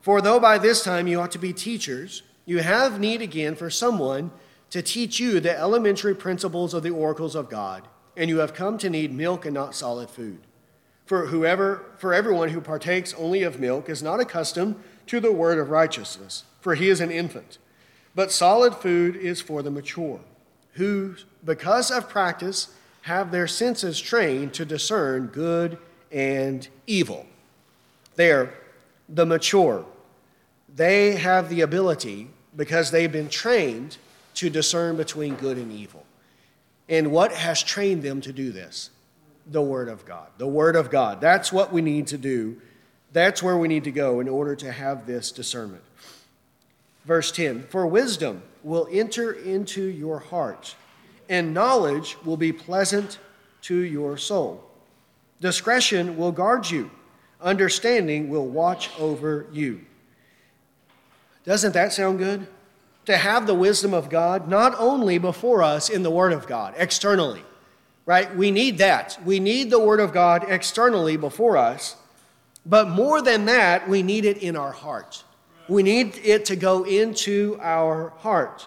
[0.00, 3.70] For though by this time you ought to be teachers, you have need again for
[3.70, 4.30] someone
[4.68, 8.78] to teach you the elementary principles of the oracles of God, and you have come
[8.78, 10.40] to need milk and not solid food.
[11.06, 15.58] For whoever for everyone who partakes only of milk is not accustomed to the word
[15.58, 17.58] of righteousness, for he is an infant.
[18.14, 20.20] But solid food is for the mature,
[20.74, 25.78] who because of practice have their senses trained to discern good
[26.12, 27.26] and evil.
[28.16, 28.54] They're
[29.08, 29.84] the mature.
[30.72, 33.96] They have the ability, because they've been trained,
[34.34, 36.04] to discern between good and evil.
[36.90, 38.90] And what has trained them to do this?
[39.46, 40.26] The Word of God.
[40.36, 41.20] The Word of God.
[41.20, 42.60] That's what we need to do.
[43.12, 45.84] That's where we need to go in order to have this discernment.
[47.04, 50.74] Verse 10 For wisdom will enter into your heart
[51.28, 53.18] and knowledge will be pleasant
[53.62, 54.64] to your soul.
[55.40, 56.90] Discretion will guard you,
[57.40, 59.80] understanding will watch over you.
[61.44, 62.46] Doesn't that sound good?
[63.06, 66.74] To have the wisdom of God not only before us in the Word of God,
[66.76, 67.42] externally,
[68.06, 68.34] right?
[68.36, 69.18] We need that.
[69.24, 71.96] We need the Word of God externally before us,
[72.66, 75.24] but more than that, we need it in our heart.
[75.68, 78.66] We need it to go into our heart.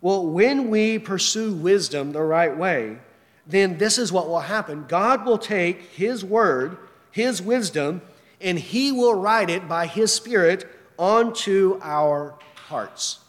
[0.00, 2.98] Well, when we pursue wisdom the right way,
[3.46, 6.78] then this is what will happen God will take His word,
[7.10, 8.02] His wisdom,
[8.40, 10.66] and He will write it by His Spirit
[10.98, 13.19] onto our hearts.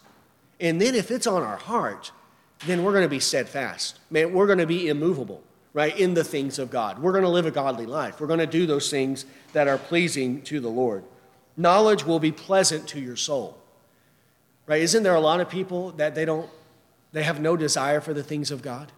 [0.62, 2.10] And then if it's on our heart,
[2.66, 3.98] then we're going to be steadfast.
[4.08, 5.42] Man, we're going to be immovable,
[5.74, 7.00] right, in the things of God.
[7.00, 8.18] We're going to live a godly life.
[8.18, 11.04] We're going to do those things that are pleasing to the Lord.
[11.58, 13.58] Knowledge will be pleasant to your soul.
[14.66, 14.80] Right?
[14.80, 16.48] Isn't there a lot of people that they don't
[17.12, 18.90] they have no desire for the things of God.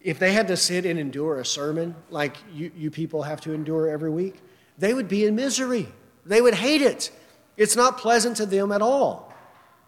[0.00, 3.52] If they had to sit and endure a sermon like you, you people have to
[3.52, 4.40] endure every week,
[4.78, 5.88] they would be in misery.
[6.24, 7.10] They would hate it.
[7.56, 9.29] It's not pleasant to them at all.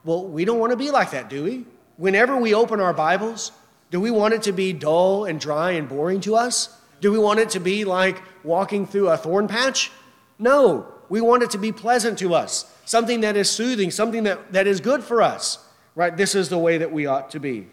[0.05, 1.65] Well, we don't want to be like that, do we?
[1.97, 3.53] Whenever we open our Bibles,
[3.91, 6.77] do we want it to be dull and dry and boring to us?
[7.01, 9.91] Do we want it to be like walking through a thorn patch?
[10.39, 14.53] No, we want it to be pleasant to us, something that is soothing, something that,
[14.53, 15.59] that is good for us
[15.95, 16.17] right?
[16.17, 17.69] This is the way that we ought to be.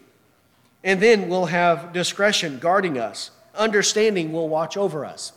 [0.82, 5.32] And then we'll have discretion guarding us, understanding will watch over us.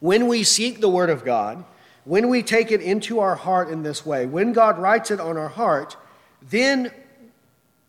[0.00, 1.64] When we seek the Word of God,
[2.08, 5.36] when we take it into our heart in this way, when God writes it on
[5.36, 5.94] our heart,
[6.40, 6.90] then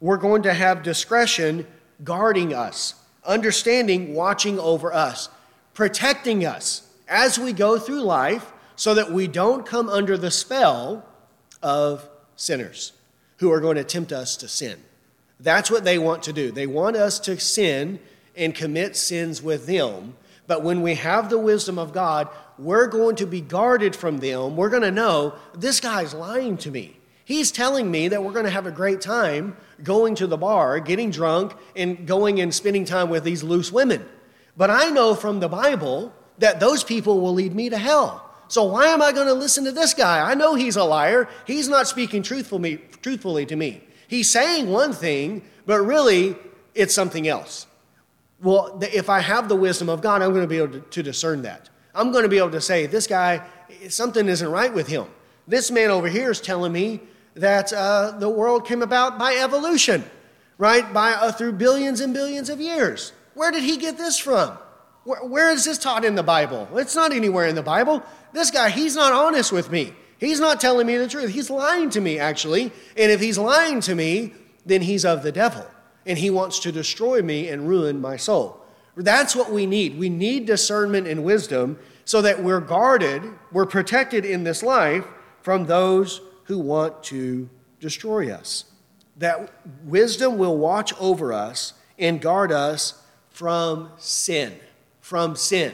[0.01, 1.65] we're going to have discretion
[2.03, 5.29] guarding us, understanding watching over us,
[5.73, 11.05] protecting us as we go through life so that we don't come under the spell
[11.63, 12.91] of sinners
[13.38, 14.77] who are going to tempt us to sin.
[15.39, 16.51] That's what they want to do.
[16.51, 18.01] They want us to sin
[18.36, 20.17] and commit sins with them.
[20.45, 22.27] But when we have the wisdom of God,
[22.60, 24.56] we're going to be guarded from them.
[24.56, 26.98] We're going to know this guy's lying to me.
[27.24, 30.80] He's telling me that we're going to have a great time going to the bar,
[30.80, 34.06] getting drunk, and going and spending time with these loose women.
[34.58, 38.26] But I know from the Bible that those people will lead me to hell.
[38.48, 40.30] So why am I going to listen to this guy?
[40.30, 41.30] I know he's a liar.
[41.45, 43.84] He's not speaking truthfully, to me.
[44.08, 46.36] He's saying one thing, but really
[46.74, 47.68] it's something else.
[48.41, 51.43] Well, if I have the wisdom of God, I'm going to be able to discern
[51.43, 51.70] that.
[52.00, 53.45] I'm going to be able to say, this guy,
[53.89, 55.08] something isn't right with him.
[55.50, 57.02] This man over here is telling me
[57.36, 60.06] that uh, the world came about by evolution,
[60.58, 60.93] right?
[60.93, 63.12] By uh, through billions and billions of years.
[63.34, 64.58] Where did he get this from?
[65.04, 66.70] Where, where is this taught in the Bible?
[66.76, 68.02] It's not anywhere in the Bible.
[68.32, 69.93] This guy, he's not honest with me.
[70.20, 71.32] He's not telling me the truth.
[71.32, 72.72] He's lying to me, actually.
[72.95, 74.34] And if he's lying to me,
[74.66, 75.66] then he's of the devil.
[76.06, 78.59] And he wants to destroy me and ruin my soul.
[79.04, 79.97] That's what we need.
[79.97, 85.06] We need discernment and wisdom so that we're guarded, we're protected in this life
[85.41, 88.66] from those who want to destroy us.
[89.18, 89.52] That
[89.84, 94.60] wisdom will watch over us and guard us from sin
[95.10, 95.74] from sin.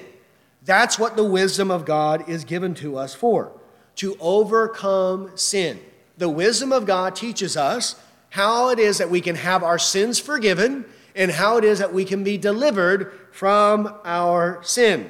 [0.63, 3.51] That's what the wisdom of God is given to us for
[3.97, 5.81] to overcome sin.
[6.17, 10.19] The wisdom of God teaches us how it is that we can have our sins
[10.19, 10.85] forgiven
[11.15, 15.09] and how it is that we can be delivered from our sin.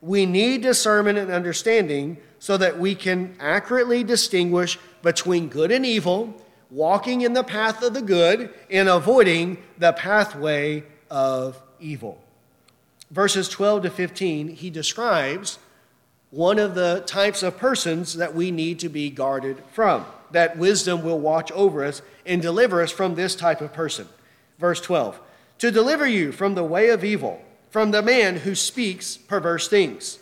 [0.00, 6.34] We need discernment and understanding so that we can accurately distinguish between good and evil,
[6.70, 12.22] walking in the path of the good and avoiding the pathway of evil.
[13.10, 15.58] Verses 12 to 15, he describes
[16.30, 20.04] one of the types of persons that we need to be guarded from.
[20.32, 24.08] That wisdom will watch over us and deliver us from this type of person.
[24.58, 25.20] Verse 12
[25.58, 30.18] To deliver you from the way of evil, from the man who speaks perverse things,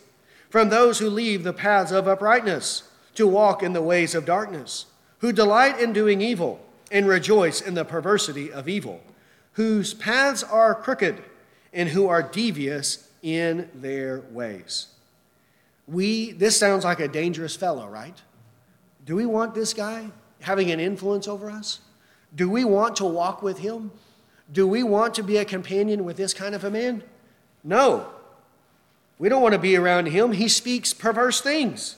[0.49, 4.87] from those who leave the paths of uprightness to walk in the ways of darkness,
[5.18, 6.61] who delight in doing evil
[6.91, 9.01] and rejoice in the perversity of evil,
[9.53, 11.22] whose paths are crooked
[11.72, 14.89] and who are devious in their ways.
[15.87, 18.16] We, this sounds like a dangerous fellow, right?
[19.05, 20.11] Do we want this guy
[20.41, 21.80] having an influence over us?
[22.35, 23.91] Do we want to walk with him?
[24.53, 27.03] Do we want to be a companion with this kind of a man?
[27.62, 28.09] No.
[29.18, 30.32] We don't want to be around him.
[30.32, 31.97] He speaks perverse things.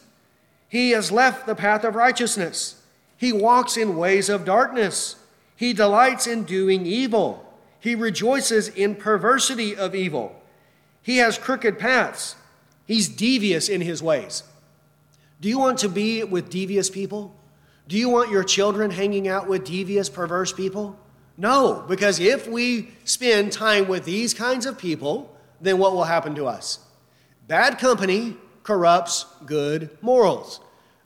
[0.69, 2.83] He has left the path of righteousness.
[3.17, 5.17] He walks in ways of darkness.
[5.57, 7.43] He delights in doing evil.
[7.81, 10.41] He rejoices in perversity of evil.
[11.03, 12.37] He has crooked paths.
[12.87, 14.43] He's devious in his ways.
[15.41, 17.35] Do you want to be with devious people?
[17.89, 20.99] Do you want your children hanging out with devious, perverse people?
[21.39, 26.35] No, because if we spend time with these kinds of people, then what will happen
[26.37, 26.79] to us?
[27.47, 30.61] Bad company corrupts good morals.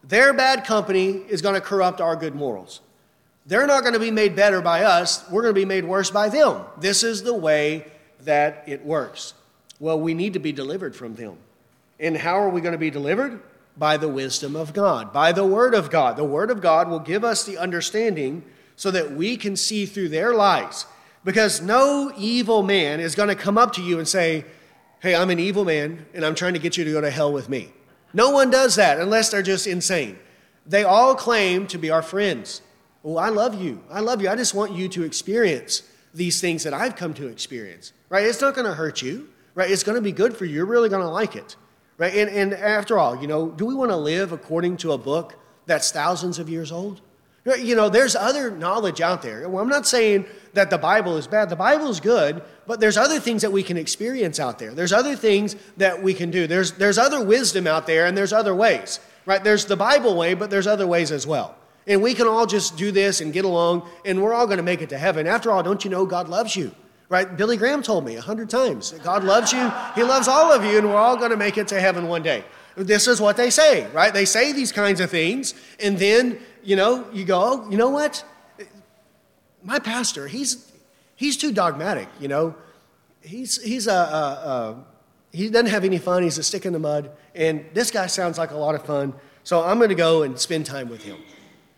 [0.04, 2.80] Their bad company is going to corrupt our good morals.
[3.46, 6.10] They're not going to be made better by us, we're going to be made worse
[6.10, 6.62] by them.
[6.78, 7.86] This is the way
[8.20, 9.34] that it works.
[9.78, 11.36] Well, we need to be delivered from them.
[11.98, 13.40] And how are we going to be delivered?
[13.76, 16.16] By the wisdom of God, by the Word of God.
[16.16, 18.44] The Word of God will give us the understanding
[18.80, 20.86] so that we can see through their lies.
[21.22, 24.46] Because no evil man is going to come up to you and say,
[25.00, 27.30] Hey, I'm an evil man and I'm trying to get you to go to hell
[27.30, 27.74] with me.
[28.14, 30.18] No one does that unless they're just insane.
[30.64, 32.62] They all claim to be our friends.
[33.04, 33.84] Oh, I love you.
[33.90, 34.30] I love you.
[34.30, 35.82] I just want you to experience
[36.14, 37.92] these things that I've come to experience.
[38.08, 38.24] Right?
[38.24, 39.28] It's not going to hurt you.
[39.54, 39.70] Right?
[39.70, 40.54] It's going to be good for you.
[40.54, 41.54] You're really going to like it.
[41.98, 42.14] Right?
[42.14, 45.34] And, and after all, you know, do we want to live according to a book
[45.66, 47.02] that's thousands of years old?
[47.44, 49.48] You know, there's other knowledge out there.
[49.48, 51.48] Well, I'm not saying that the Bible is bad.
[51.48, 54.74] The Bible is good, but there's other things that we can experience out there.
[54.74, 56.46] There's other things that we can do.
[56.46, 59.42] There's, there's other wisdom out there, and there's other ways, right?
[59.42, 61.56] There's the Bible way, but there's other ways as well.
[61.86, 64.62] And we can all just do this and get along, and we're all going to
[64.62, 65.26] make it to heaven.
[65.26, 66.74] After all, don't you know God loves you?
[67.10, 67.36] right?
[67.36, 70.78] Billy Graham told me a hundred times God loves you, He loves all of you,
[70.78, 72.42] and we're all going to make it to heaven one day.
[72.76, 74.14] This is what they say, right?
[74.14, 77.90] They say these kinds of things, and then, you know, you go, oh, you know
[77.90, 78.24] what?
[79.62, 80.70] My pastor, he's,
[81.16, 82.54] he's too dogmatic, you know.
[83.20, 84.84] He's, he's a, a, a
[85.32, 86.22] he doesn't have any fun.
[86.22, 87.10] He's a stick in the mud.
[87.34, 89.14] And this guy sounds like a lot of fun.
[89.44, 91.18] So I'm going to go and spend time with him.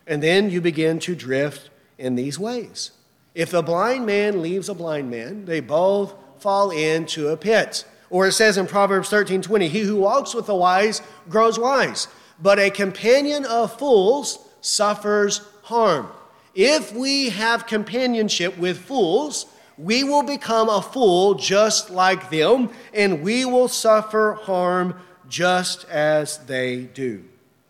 [0.07, 2.93] And then you begin to drift in these ways.
[3.35, 7.85] If the blind man leaves a blind man, they both fall into a pit.
[8.11, 12.09] Or it says in Proverbs 13 20, he who walks with the wise grows wise,
[12.41, 16.09] but a companion of fools suffers harm.
[16.55, 19.47] If we have companionship with fools,
[19.77, 24.95] we will become a fool just like them, and we will suffer harm
[25.29, 27.25] just as they do.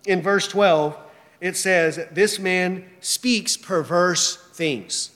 [0.07, 0.99] In verse 12,
[1.40, 5.11] it says, This man speaks perverse things.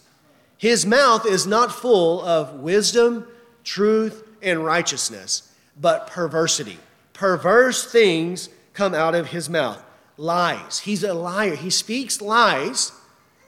[0.59, 3.27] His mouth is not full of wisdom,
[3.64, 6.79] truth, and righteousness, but perversity.
[7.12, 9.83] Perverse things come out of his mouth.
[10.17, 10.81] Lies.
[10.81, 11.57] He's a liar.
[11.57, 12.93] He speaks lies,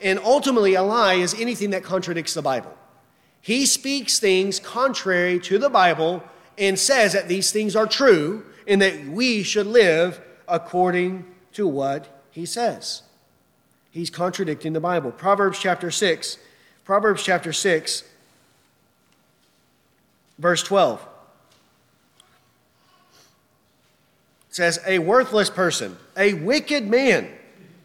[0.01, 2.77] and ultimately, a lie is anything that contradicts the Bible.
[3.41, 6.23] He speaks things contrary to the Bible
[6.57, 12.23] and says that these things are true and that we should live according to what
[12.31, 13.03] he says.
[13.91, 15.11] He's contradicting the Bible.
[15.11, 16.39] Proverbs chapter 6
[16.89, 18.03] Proverbs chapter 6,
[20.39, 21.07] verse 12
[24.49, 27.31] says, A worthless person, a wicked man,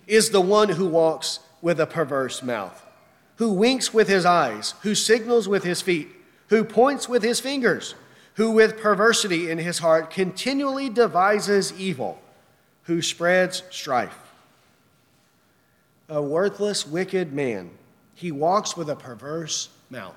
[0.08, 2.86] is the one who walks with a perverse mouth,
[3.38, 6.10] who winks with his eyes, who signals with his feet,
[6.48, 7.96] who points with his fingers,
[8.34, 12.20] who with perversity in his heart continually devises evil,
[12.84, 14.18] who spreads strife.
[16.10, 17.70] A worthless, wicked man
[18.16, 20.16] he walks with a perverse mouth,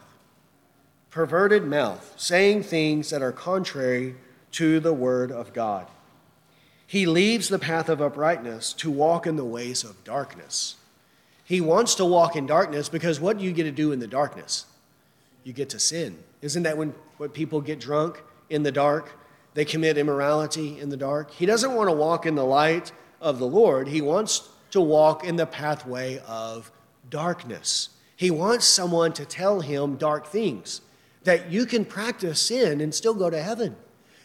[1.11, 4.15] perverted mouth, saying things that are contrary
[4.53, 5.87] to the word of God.
[6.87, 10.77] He leaves the path of uprightness to walk in the ways of darkness.
[11.45, 14.07] He wants to walk in darkness because what do you get to do in the
[14.07, 14.67] darkness?
[15.45, 16.19] You get to sin.
[16.43, 19.13] Isn't that when, when people get drunk in the dark?
[19.55, 21.31] They commit immorality in the dark.
[21.31, 23.89] He doesn't want to walk in the light of the Lord.
[23.89, 26.71] He wants to walk in the pathway of
[27.09, 27.91] darkness.
[28.17, 30.83] He wants someone to tell him dark things
[31.25, 33.77] that you can practice sin and still go to heaven.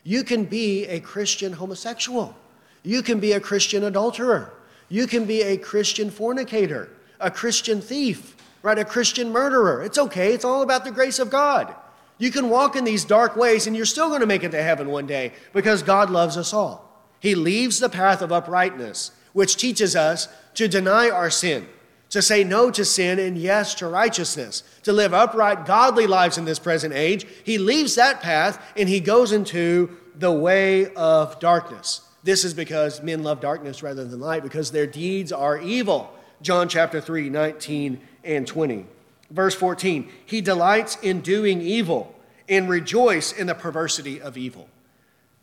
[0.04, 2.36] You can be a Christian homosexual.
[2.84, 4.54] You can be a Christian adulterer.
[4.90, 8.78] You can be a Christian fornicator, a Christian thief, right?
[8.78, 9.84] A Christian murderer.
[9.84, 10.34] It's okay.
[10.34, 11.74] It's all about the grace of God.
[12.18, 14.62] You can walk in these dark ways and you're still going to make it to
[14.62, 17.08] heaven one day because God loves us all.
[17.20, 21.68] He leaves the path of uprightness, which teaches us to deny our sin,
[22.10, 26.46] to say no to sin and yes to righteousness, to live upright, godly lives in
[26.46, 27.26] this present age.
[27.44, 32.02] He leaves that path and he goes into the way of darkness.
[32.24, 36.14] This is because men love darkness rather than light, because their deeds are evil.
[36.42, 38.86] John chapter 3, 19 and 20.
[39.30, 42.14] Verse 14, he delights in doing evil
[42.50, 44.68] and rejoice in the perversity of evil.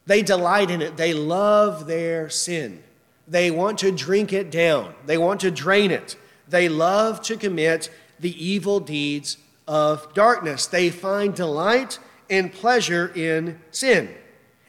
[0.07, 0.97] They delight in it.
[0.97, 2.83] They love their sin.
[3.27, 4.95] They want to drink it down.
[5.07, 6.17] They want to drain it.
[6.49, 10.67] They love to commit the evil deeds of darkness.
[10.67, 11.99] They find delight
[12.31, 14.09] and pleasure in sin.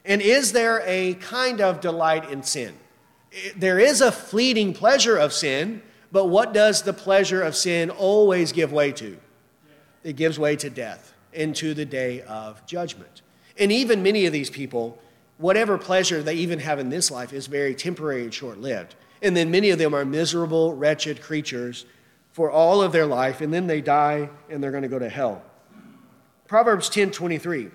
[0.09, 2.73] And is there a kind of delight in sin?
[3.55, 8.51] There is a fleeting pleasure of sin, but what does the pleasure of sin always
[8.51, 9.17] give way to?
[10.03, 13.21] It gives way to death into the day of judgment.
[13.55, 14.97] And even many of these people,
[15.37, 18.95] whatever pleasure they even have in this life is very temporary and short lived.
[19.21, 21.85] And then many of them are miserable, wretched creatures
[22.31, 25.09] for all of their life, and then they die and they're going to go to
[25.09, 25.43] hell.
[26.47, 27.69] Proverbs 10 23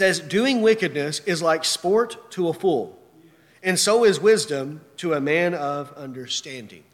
[0.00, 2.98] says, Doing wickedness is like sport to a fool,
[3.62, 6.84] and so is wisdom to a man of understanding.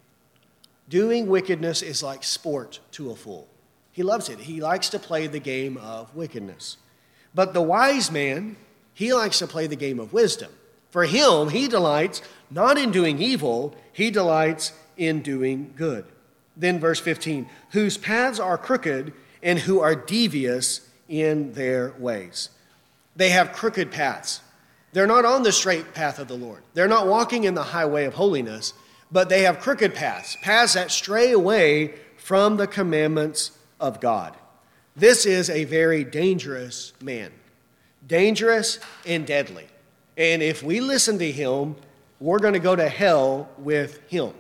[0.89, 3.47] Doing wickedness is like sport to a fool.
[3.93, 4.41] He loves it.
[4.41, 6.79] He likes to play the game of wickedness.
[7.33, 8.57] But the wise man,
[8.93, 10.51] he likes to play the game of wisdom.
[10.91, 16.07] For him, he delights not in doing evil, he delights in doing good.
[16.57, 19.13] Then, verse 15, whose paths are crooked
[19.45, 22.49] and who are devious in their ways.
[23.17, 24.41] They have crooked paths.
[24.93, 26.63] They're not on the straight path of the Lord.
[26.75, 28.73] They're not walking in the highway of holiness,
[29.11, 34.37] but they have crooked paths, paths that stray away from the commandments of God.
[34.95, 37.31] This is a very dangerous man,
[38.07, 39.67] dangerous and deadly.
[40.17, 41.77] And if we listen to him,
[42.19, 44.33] we're going to go to hell with him.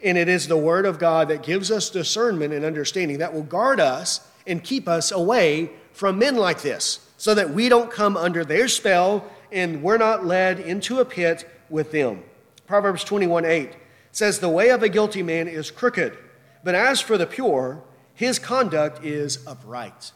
[0.00, 3.42] And it is the Word of God that gives us discernment and understanding that will
[3.42, 8.16] guard us and keep us away from men like this so that we don't come
[8.16, 12.20] under their spell and we're not led into a pit with them.
[12.66, 13.76] Proverbs 21 8
[14.10, 16.18] says, The way of a guilty man is crooked,
[16.64, 17.80] but as for the pure,
[18.12, 20.10] his conduct is upright.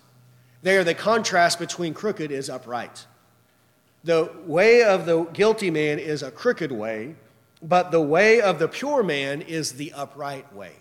[0.62, 3.06] There, the contrast between crooked is upright.
[4.02, 7.14] The way of the guilty man is a crooked way,
[7.62, 10.72] but the way of the pure man is the upright way.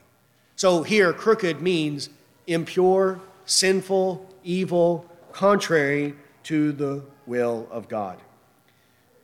[0.55, 2.09] So here, crooked means
[2.47, 5.05] impure, sinful, evil,
[5.35, 8.17] contrary to the will of God.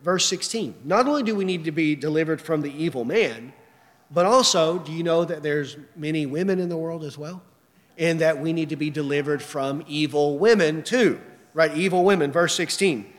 [0.03, 3.53] Verse 16 Not only do we need to be delivered from the evil man,
[4.13, 7.41] but also, do you know that there's many women in the world as well?
[7.97, 11.21] And that we need to be delivered from evil women too,
[11.53, 11.73] right?
[11.75, 13.11] Evil women, verse 16.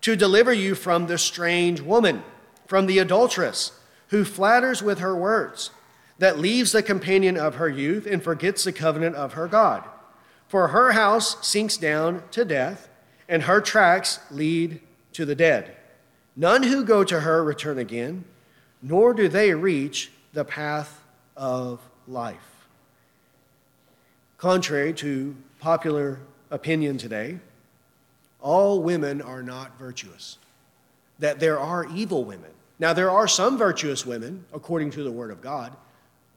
[0.00, 2.24] To deliver you from the strange woman,
[2.66, 3.72] from the adulteress,
[4.08, 5.70] who flatters with her words,
[6.18, 9.84] that leaves the companion of her youth and forgets the covenant of her God
[10.50, 12.88] for her house sinks down to death,
[13.28, 14.80] and her tracks lead
[15.12, 15.76] to the dead.
[16.34, 18.24] None who go to her return again,
[18.82, 21.04] nor do they reach the path
[21.36, 21.78] of
[22.08, 22.66] life.
[24.38, 26.18] Contrary to popular
[26.50, 27.38] opinion today,
[28.40, 30.38] all women are not virtuous,
[31.20, 32.50] that there are evil women.
[32.80, 35.76] Now, there are some virtuous women, according to the Word of God,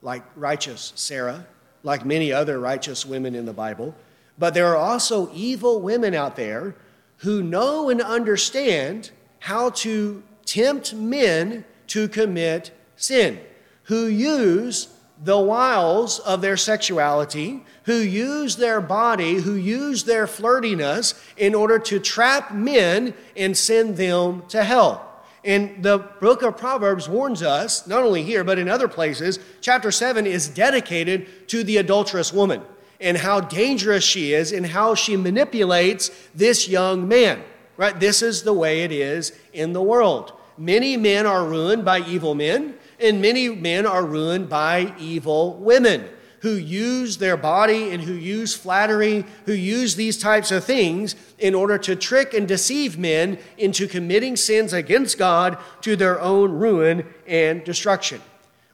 [0.03, 1.47] like righteous Sarah
[1.83, 3.93] like many other righteous women in the Bible.
[4.39, 6.75] But there are also evil women out there
[7.17, 13.39] who know and understand how to tempt men to commit sin,
[13.83, 14.87] who use
[15.23, 21.79] the wiles of their sexuality, who use their body, who use their flirtiness in order
[21.79, 25.12] to trap men and send them to hell.
[25.43, 29.91] And the book of Proverbs warns us, not only here, but in other places, chapter
[29.91, 32.61] 7 is dedicated to the adulterous woman
[33.01, 37.43] and how dangerous she is and how she manipulates this young man.
[37.75, 37.99] right?
[37.99, 40.31] This is the way it is in the world.
[40.57, 46.07] Many men are ruined by evil men, and many men are ruined by evil women
[46.43, 51.55] who use their body and who use flattery, who use these types of things in
[51.55, 57.05] order to trick and deceive men into committing sins against God to their own ruin
[57.25, 58.21] and destruction.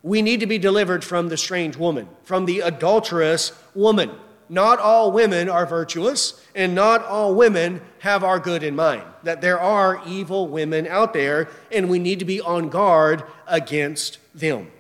[0.02, 4.10] We need to be delivered from the strange woman, from the adulterous woman.
[4.50, 9.04] Not all women are virtuous, and not all women have our good in mind.
[9.22, 14.18] That there are evil women out there, and we need to be on guard against
[14.34, 14.72] them.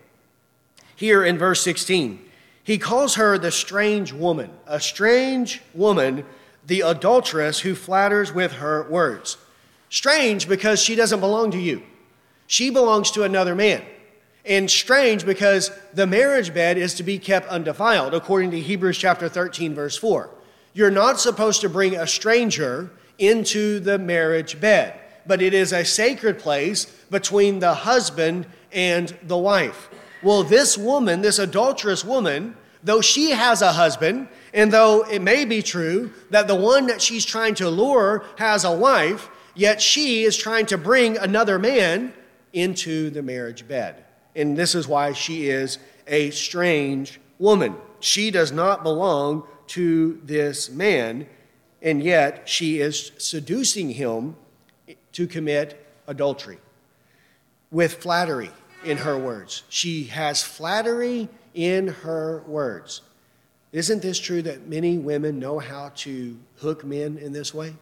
[0.96, 2.26] Here in verse 16,
[2.70, 6.24] he calls her the strange woman, a strange woman,
[6.67, 9.38] the adulteress who flatters with her words.
[9.89, 11.82] Strange because she doesn't belong to you,
[12.45, 13.84] she belongs to another man.
[14.45, 19.28] And strange because the marriage bed is to be kept undefiled, according to Hebrews chapter
[19.28, 20.30] 13, verse 4.
[20.76, 24.93] You're not supposed to bring a stranger into the marriage bed,
[25.26, 29.89] but it is a sacred place between the husband and the wife.
[30.22, 35.46] Well, this woman, this adulterous woman, though she has a husband, and though it may
[35.46, 40.24] be true that the one that she's trying to lure has a wife, yet she
[40.24, 42.14] is trying to bring another man
[42.54, 44.04] into the marriage bed.
[44.36, 47.76] And this is why she is a strange woman.
[48.00, 51.28] She does not belong to this man,
[51.82, 54.36] and yet she is seducing him
[55.12, 56.60] to commit adultery
[57.72, 58.52] with flattery
[58.84, 59.64] in her words.
[59.70, 63.02] She has flattery in her words.
[63.72, 67.76] Isn't this true that many women know how to hook men in this way?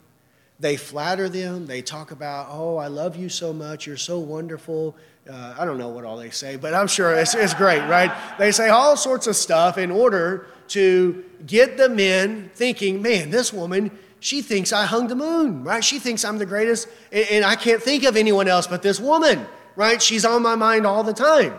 [0.59, 1.67] They flatter them.
[1.67, 3.85] They talk about, oh, I love you so much.
[3.85, 4.95] You're so wonderful.
[5.29, 8.11] Uh, I don't know what all they say, but I'm sure it's, it's great, right?
[8.39, 13.53] They say all sorts of stuff in order to get the men thinking, man, this
[13.53, 15.83] woman, she thinks I hung the moon, right?
[15.83, 18.99] She thinks I'm the greatest, and, and I can't think of anyone else but this
[18.99, 19.45] woman
[19.77, 20.01] right?
[20.01, 21.57] She's on my mind all the time.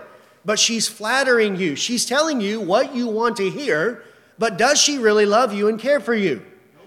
[0.49, 1.77] But she's flattering you.
[1.77, 4.03] She's telling you what you want to hear,
[4.39, 6.43] but does she really love you and care for you?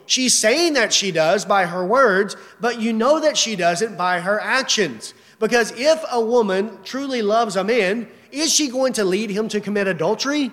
[0.08, 4.20] She's saying that she does by her words, but you know that she doesn't by
[4.20, 5.14] her actions.
[5.38, 9.62] Because if a woman truly loves a man, is she going to lead him to
[9.62, 10.52] commit adultery?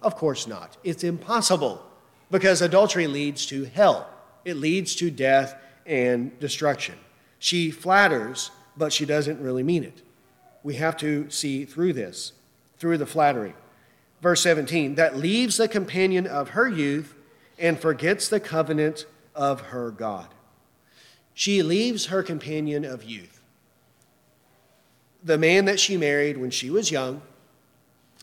[0.00, 0.78] Of course not.
[0.82, 1.84] It's impossible
[2.30, 4.08] because adultery leads to hell,
[4.46, 6.94] it leads to death and destruction.
[7.40, 10.02] She flatters, but she doesn't really mean it
[10.62, 12.32] we have to see through this,
[12.78, 13.54] through the flattery.
[14.20, 17.14] Verse 17, that leaves the companion of her youth
[17.58, 20.28] and forgets the covenant of her God.
[21.34, 23.40] She leaves her companion of youth.
[25.22, 27.22] The man that she married when she was young,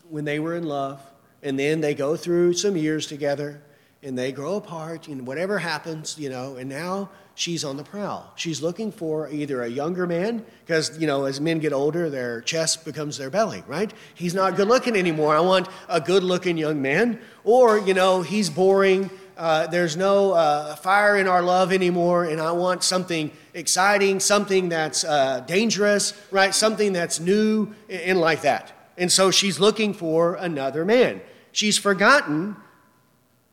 [0.08, 1.00] when they were in love,
[1.42, 3.62] and then they go through some years together
[4.02, 8.32] and they grow apart and whatever happens, you know, and now she's on the prowl.
[8.34, 12.40] She's looking for either a younger man, because, you know, as men get older, their
[12.40, 13.92] chest becomes their belly, right?
[14.14, 15.36] He's not good looking anymore.
[15.36, 17.20] I want a good looking young man.
[17.44, 19.10] Or, you know, he's boring.
[19.36, 24.70] Uh, there's no uh, fire in our love anymore, and I want something exciting, something
[24.70, 26.54] that's uh, dangerous, right?
[26.54, 28.72] Something that's new and like that.
[28.96, 31.20] And so she's looking for another man.
[31.52, 32.56] She's forgotten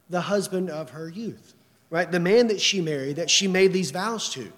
[0.10, 1.53] the husband of her youth
[1.94, 2.12] right?
[2.12, 4.52] The man that she married, that she made these vows to,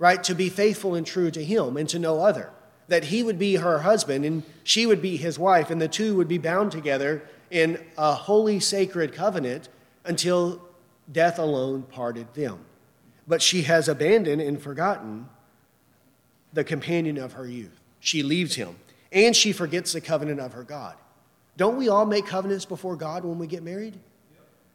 [0.00, 0.22] right?
[0.24, 2.50] To be faithful and true to him and to no other.
[2.88, 6.16] That he would be her husband and she would be his wife, and the two
[6.16, 9.68] would be bound together in a holy, sacred covenant
[10.04, 10.60] until
[11.12, 12.58] death alone parted them.
[13.28, 15.28] But she has abandoned and forgotten
[16.52, 17.80] the companion of her youth.
[18.00, 18.74] She leaves him,
[19.12, 20.96] and she forgets the covenant of her God.
[21.56, 23.96] Don't we all make covenants before God when we get married?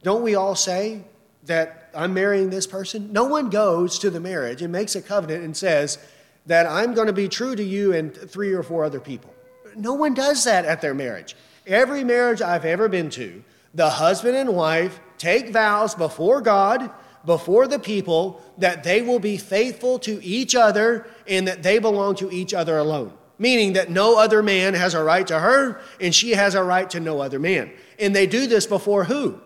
[0.02, 1.04] Don't we all say,
[1.44, 3.12] that I'm marrying this person.
[3.12, 5.98] No one goes to the marriage and makes a covenant and says
[6.46, 9.34] that I'm going to be true to you and three or four other people.
[9.76, 11.36] No one does that at their marriage.
[11.66, 16.90] Every marriage I've ever been to, the husband and wife take vows before God,
[17.26, 22.16] before the people, that they will be faithful to each other and that they belong
[22.16, 23.14] to each other alone.
[23.38, 26.90] Meaning that no other man has a right to her and she has a right
[26.90, 27.72] to no other man.
[27.98, 29.40] And they do this before who?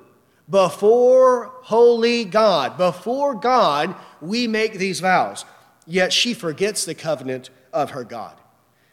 [0.53, 5.45] Before holy God, before God, we make these vows.
[5.87, 8.35] Yet she forgets the covenant of her God.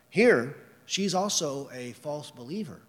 [0.08, 0.56] Here,
[0.86, 2.80] she's also a false believer,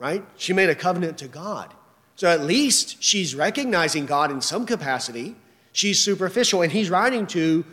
[0.00, 0.24] right?
[0.36, 1.72] She made a covenant to God.
[2.16, 5.36] So at least she's recognizing God in some capacity.
[5.70, 7.64] She's superficial, and he's writing to,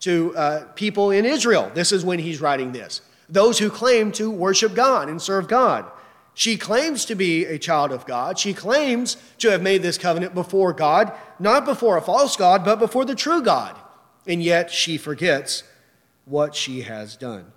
[0.00, 1.70] to uh, people in Israel.
[1.74, 3.02] This is when he's writing this.
[3.28, 5.84] Those who claim to worship God and serve God.
[6.34, 8.38] She claims to be a child of God.
[8.38, 12.80] She claims to have made this covenant before God, not before a false God, but
[12.80, 13.76] before the true God.
[14.26, 15.62] and yet she forgets
[16.24, 17.52] what she has done.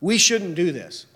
[0.00, 1.06] We shouldn't do this.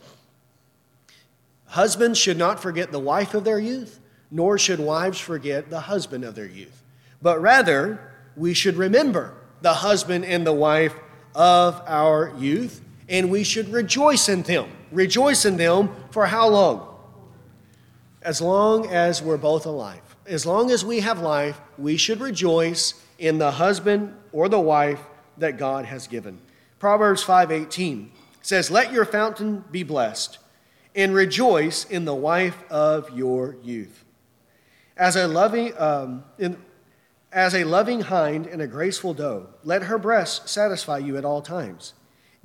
[1.66, 4.00] Husbands should not forget the wife of their youth,
[4.30, 6.82] nor should wives forget the husband of their youth.
[7.20, 10.94] But rather, we should remember the husband and the wife
[11.34, 14.68] of our youth, and we should rejoice in them.
[14.90, 16.87] Rejoice in them for how long?
[18.22, 20.02] As long as we're both alive.
[20.26, 25.00] As long as we have life, we should rejoice in the husband or the wife
[25.38, 26.40] that God has given.
[26.78, 28.10] Proverbs 5:18
[28.42, 30.38] says, "Let your fountain be blessed,
[30.94, 34.04] and rejoice in the wife of your youth."
[34.96, 36.56] As a loving, um, in,
[37.32, 41.42] as a loving hind and a graceful doe, let her breast satisfy you at all
[41.42, 41.94] times.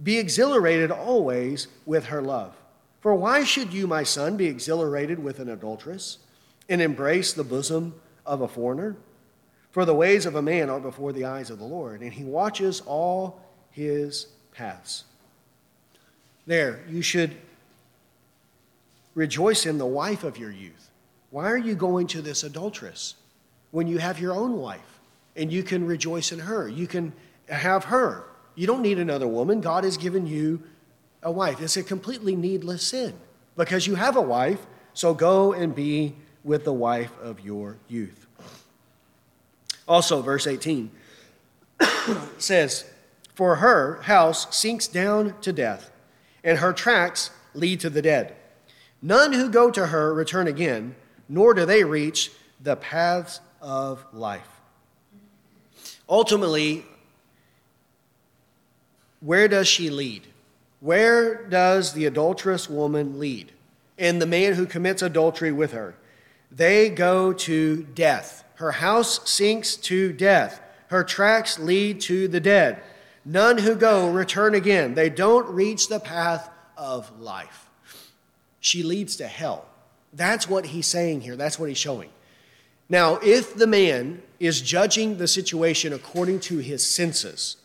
[0.01, 2.55] Be exhilarated always with her love.
[3.03, 6.19] For why should you, my son, be exhilarated with an adulteress
[6.69, 7.95] and embrace the bosom
[8.25, 8.95] of a foreigner?
[9.71, 12.23] For the ways of a man are before the eyes of the Lord, and he
[12.23, 13.41] watches all
[13.71, 15.03] his paths.
[16.47, 17.35] There, you should
[19.15, 20.89] rejoice in the wife of your youth.
[21.29, 23.15] Why are you going to this adulteress
[23.71, 25.01] when you have your own wife
[25.35, 26.69] and you can rejoice in her?
[26.69, 27.11] You can
[27.49, 28.23] have her.
[28.55, 29.59] You don't need another woman.
[29.59, 30.63] God has given you
[31.23, 31.61] a wife.
[31.61, 33.13] It's a completely needless sin
[33.55, 38.27] because you have a wife, so go and be with the wife of your youth.
[39.87, 40.91] Also, verse 18
[42.37, 42.85] says,
[43.33, 45.91] For her house sinks down to death,
[46.43, 48.35] and her tracks lead to the dead.
[49.01, 50.95] None who go to her return again,
[51.27, 54.47] nor do they reach the paths of life.
[56.07, 56.85] Ultimately,
[59.19, 60.27] where does she lead?
[60.83, 63.53] Where does the adulterous woman lead?
[63.97, 65.95] And the man who commits adultery with her?
[66.51, 68.43] They go to death.
[68.55, 70.59] Her house sinks to death.
[70.89, 72.83] Her tracks lead to the dead.
[73.23, 74.93] None who go return again.
[74.93, 77.69] They don't reach the path of life.
[78.59, 79.65] She leads to hell.
[80.11, 81.37] That's what he's saying here.
[81.37, 82.09] That's what he's showing.
[82.89, 87.55] Now, if the man is judging the situation according to his senses,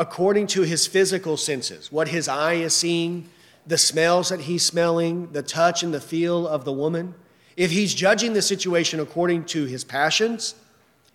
[0.00, 3.28] according to his physical senses, what his eye is seeing,
[3.66, 7.14] the smells that he's smelling, the touch and the feel of the woman,
[7.54, 10.54] if he's judging the situation according to his passions,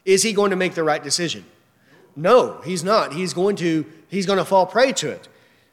[0.06, 1.44] is he going to make the right decision?
[2.16, 3.12] No, he's not.
[3.12, 5.28] He's going to he's going to fall prey to it.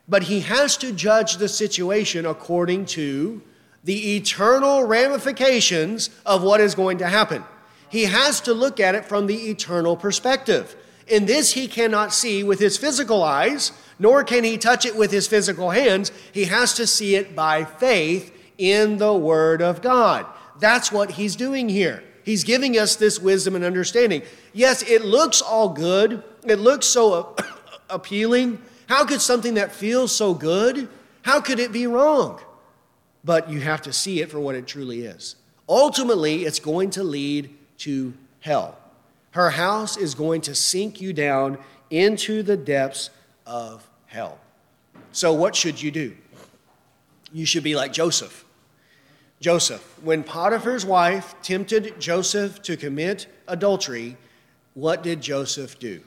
[0.08, 3.42] But he has to judge the situation according to
[3.84, 7.44] the eternal ramifications of what is going to happen.
[7.90, 10.74] He has to look at it from the eternal perspective.
[11.12, 15.10] In this, he cannot see with his physical eyes, nor can he touch it with
[15.10, 16.10] his physical hands.
[16.32, 20.24] He has to see it by faith in the Word of God.
[20.58, 22.02] That's what he's doing here.
[22.24, 24.22] He's giving us this wisdom and understanding.
[24.54, 26.24] Yes, it looks all good.
[26.46, 27.36] It looks so
[27.90, 28.62] appealing.
[28.88, 30.88] How could something that feels so good,
[31.20, 32.40] how could it be wrong?
[33.22, 35.36] But you have to see it for what it truly is.
[35.68, 37.50] Ultimately, it's going to lead
[37.80, 38.78] to hell.
[39.32, 41.58] Her house is going to sink you down
[41.90, 43.10] into the depths
[43.46, 44.38] of hell.
[45.12, 46.16] So, what should you do?
[47.32, 48.44] You should be like Joseph.
[49.40, 49.82] Joseph.
[50.02, 54.16] When Potiphar's wife tempted Joseph to commit adultery,
[54.74, 56.00] what did Joseph do?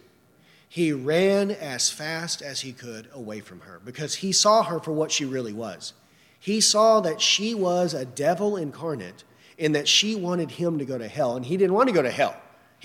[0.69, 4.91] He ran as fast as he could away from her because he saw her for
[4.91, 5.93] what she really was.
[6.39, 9.23] He saw that she was a devil incarnate
[9.57, 12.01] and that she wanted him to go to hell, and he didn't want to go
[12.01, 12.36] to hell.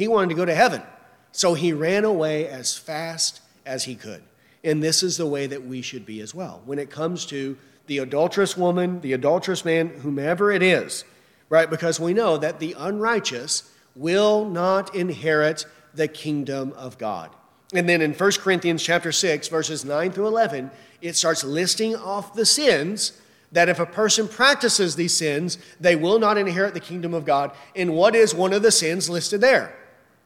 [0.01, 0.83] He wanted to go to heaven.
[1.31, 4.23] So he ran away as fast as he could.
[4.65, 6.63] And this is the way that we should be as well.
[6.65, 11.05] When it comes to the adulterous woman, the adulterous man, whomever it is,
[11.51, 11.69] right?
[11.69, 17.29] Because we know that the unrighteous will not inherit the kingdom of God.
[17.75, 20.71] And then in 1 Corinthians chapter 6 verses 9 through 11,
[21.03, 23.21] it starts listing off the sins
[23.53, 27.51] that if a person practices these sins, they will not inherit the kingdom of God.
[27.77, 29.77] And what is one of the sins listed there?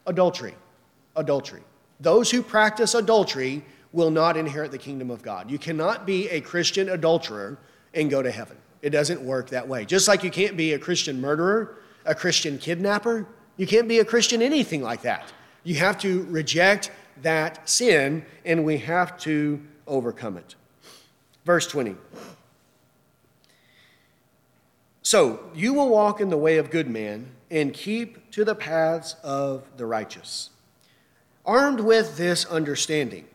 [0.07, 0.55] Adultery.
[1.16, 1.62] Adultery.
[2.00, 5.50] Those who practice adultery will not inherit the kingdom of God.
[5.50, 7.59] You cannot be a Christian adulterer
[7.94, 8.57] and go to heaven.
[8.82, 9.84] It doesn't work that way.
[9.84, 13.26] Just like you can't be a Christian murderer, a Christian kidnapper,
[13.57, 15.32] you can't be a Christian anything like that.
[15.62, 16.90] You have to reject
[17.22, 20.57] that sin and we have to overcome it.
[21.44, 21.96] Verse 20.
[25.02, 29.16] So you will walk in the way of good men and keep to the paths
[29.22, 30.51] of the righteous.
[31.47, 33.26] Armed with this understanding,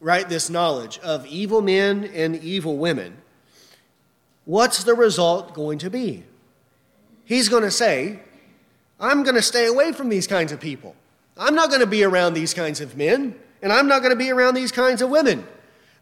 [0.00, 3.16] right, this knowledge of evil men and evil women,
[4.44, 6.24] what's the result going to be?
[7.24, 8.20] He's going to say,
[9.00, 10.94] I'm going to stay away from these kinds of people.
[11.36, 13.34] I'm not going to be around these kinds of men.
[13.62, 15.46] and I'm not going to be around these kinds of women.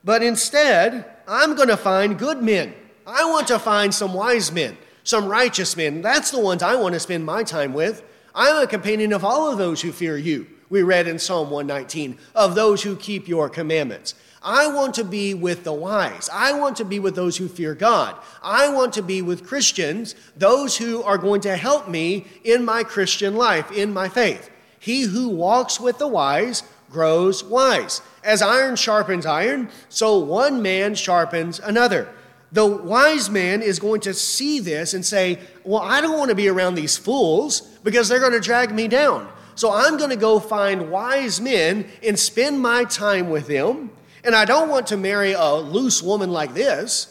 [0.04, 2.74] But instead, I'm going to find good men.
[3.06, 6.02] I want to find some wise men, some righteous men.
[6.02, 8.02] That's the ones I want to spend my time with.
[8.34, 10.48] I'm a companion of all of those who fear you.
[10.68, 14.14] We read in Psalm 119 of those who keep your commandments.
[14.42, 16.28] I want to be with the wise.
[16.32, 18.16] I want to be with those who fear God.
[18.42, 22.82] I want to be with Christians, those who are going to help me in my
[22.82, 24.50] Christian life, in my faith.
[24.78, 28.02] He who walks with the wise grows wise.
[28.22, 32.08] As iron sharpens iron, so one man sharpens another.
[32.54, 36.34] The wise man is going to see this and say, Well, I don't want to
[36.34, 39.28] be around these fools because they're going to drag me down.
[39.54, 43.90] So I'm going to go find wise men and spend my time with them
[44.24, 47.10] and I don't want to marry a loose woman like this.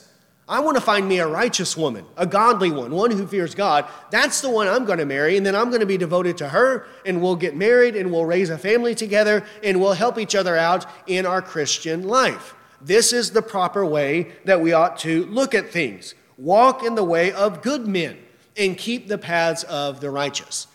[0.49, 3.85] I want to find me a righteous woman, a godly one, one who fears God.
[4.11, 6.49] That's the one I'm going to marry, and then I'm going to be devoted to
[6.49, 10.35] her, and we'll get married, and we'll raise a family together, and we'll help each
[10.35, 12.55] other out in our Christian life.
[12.83, 16.15] This is the proper way that we ought to look at things.
[16.37, 18.17] Walk in the way of good men,
[18.57, 20.67] and keep the paths of the righteous.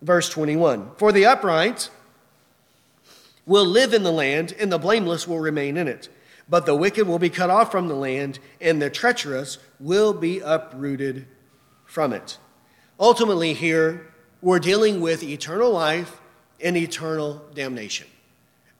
[0.00, 1.90] Verse 21 For the upright,
[3.46, 6.08] will live in the land, and the blameless will remain in it.
[6.48, 10.40] But the wicked will be cut off from the land, and the treacherous will be
[10.40, 11.26] uprooted
[11.84, 12.38] from it.
[13.00, 16.20] Ultimately, here, we're dealing with eternal life
[16.60, 18.06] and eternal damnation.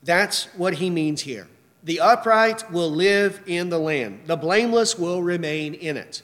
[0.01, 1.47] That's what he means here.
[1.83, 6.21] The upright will live in the land, the blameless will remain in it.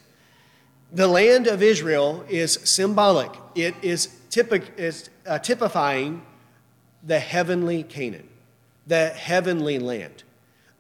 [0.92, 6.24] The land of Israel is symbolic, it is, typic, is uh, typifying
[7.04, 8.30] the heavenly Canaan
[8.90, 10.24] the heavenly land.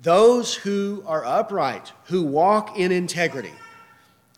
[0.01, 3.53] Those who are upright, who walk in integrity,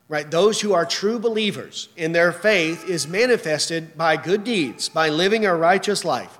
[0.09, 0.29] right?
[0.29, 5.45] Those who are true believers in their faith is manifested by good deeds, by living
[5.45, 6.37] a righteous life.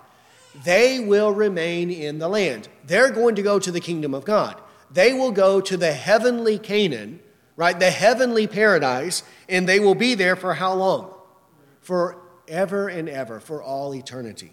[0.64, 2.68] They will remain in the land.
[2.86, 4.62] They're going to go to the kingdom of God.
[4.91, 7.22] They will go to the heavenly Canaan,
[7.56, 7.80] right?
[7.80, 11.14] The heavenly paradise, and they will be there for how long?
[11.80, 14.52] Forever and ever, for all eternity.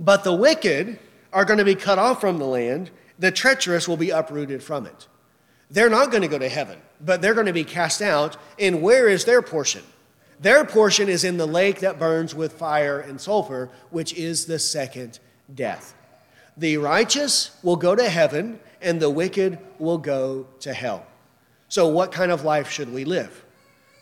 [0.00, 0.98] But the wicked,
[1.32, 4.86] are going to be cut off from the land, the treacherous will be uprooted from
[4.86, 5.06] it.
[5.70, 8.36] They're not going to go to heaven, but they're going to be cast out.
[8.58, 9.82] And where is their portion?
[10.40, 14.58] Their portion is in the lake that burns with fire and sulfur, which is the
[14.58, 15.18] second
[15.52, 15.94] death.
[16.56, 21.06] The righteous will go to heaven, and the wicked will go to hell.
[21.68, 23.44] So, what kind of life should we live?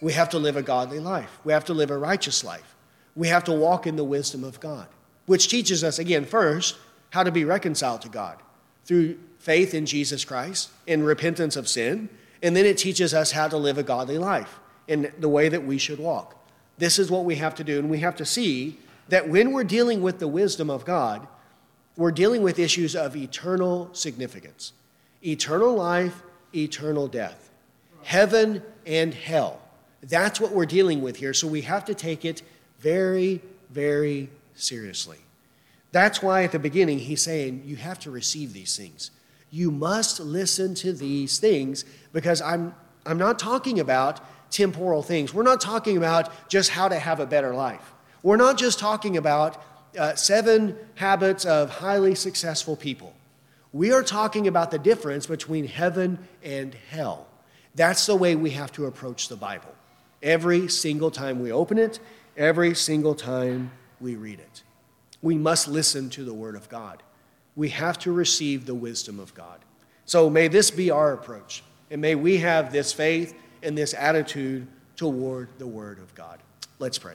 [0.01, 1.39] We have to live a godly life.
[1.45, 2.76] We have to live a righteous life.
[3.14, 4.87] We have to walk in the wisdom of God,
[5.24, 6.76] which teaches us, again, first,
[7.11, 8.37] how to be reconciled to God
[8.84, 12.11] through faith in Jesus Christ and repentance of sin.
[12.43, 14.59] And then it teaches us how to live a godly life
[14.89, 16.37] in the way that we should walk.
[16.78, 17.78] This is what we have to do.
[17.78, 18.78] And we have to see
[19.09, 21.26] that when we're dealing with the wisdom of God,
[21.97, 24.72] we're dealing with issues of eternal significance
[25.22, 26.22] eternal life,
[26.55, 27.51] eternal death,
[28.03, 29.61] heaven and hell.
[30.03, 31.34] That's what we're dealing with here.
[31.34, 32.43] So we have to take it
[32.78, 35.18] very, very seriously.
[35.91, 39.11] That's why at the beginning he's saying, You have to receive these things.
[39.51, 42.74] You must listen to these things because I'm,
[43.07, 44.20] I'm not talking about
[44.57, 45.35] temporal things.
[45.35, 47.93] We're not talking about just how to have a better life.
[48.23, 49.63] We're not just talking about
[49.99, 53.15] uh, seven habits of highly successful people.
[53.73, 57.27] We are talking about the difference between heaven and hell.
[57.75, 59.75] That's the way we have to approach the Bible.
[60.23, 62.01] Every single time we open it,
[62.37, 64.63] every single time we read it
[65.23, 67.03] we must listen to the Word of God.
[67.57, 69.59] We have to receive the wisdom of God.
[70.05, 73.35] So may this be our approach, and may we have this faith
[73.67, 76.39] and this attitude toward the Word of God.
[76.79, 77.14] Let's pray.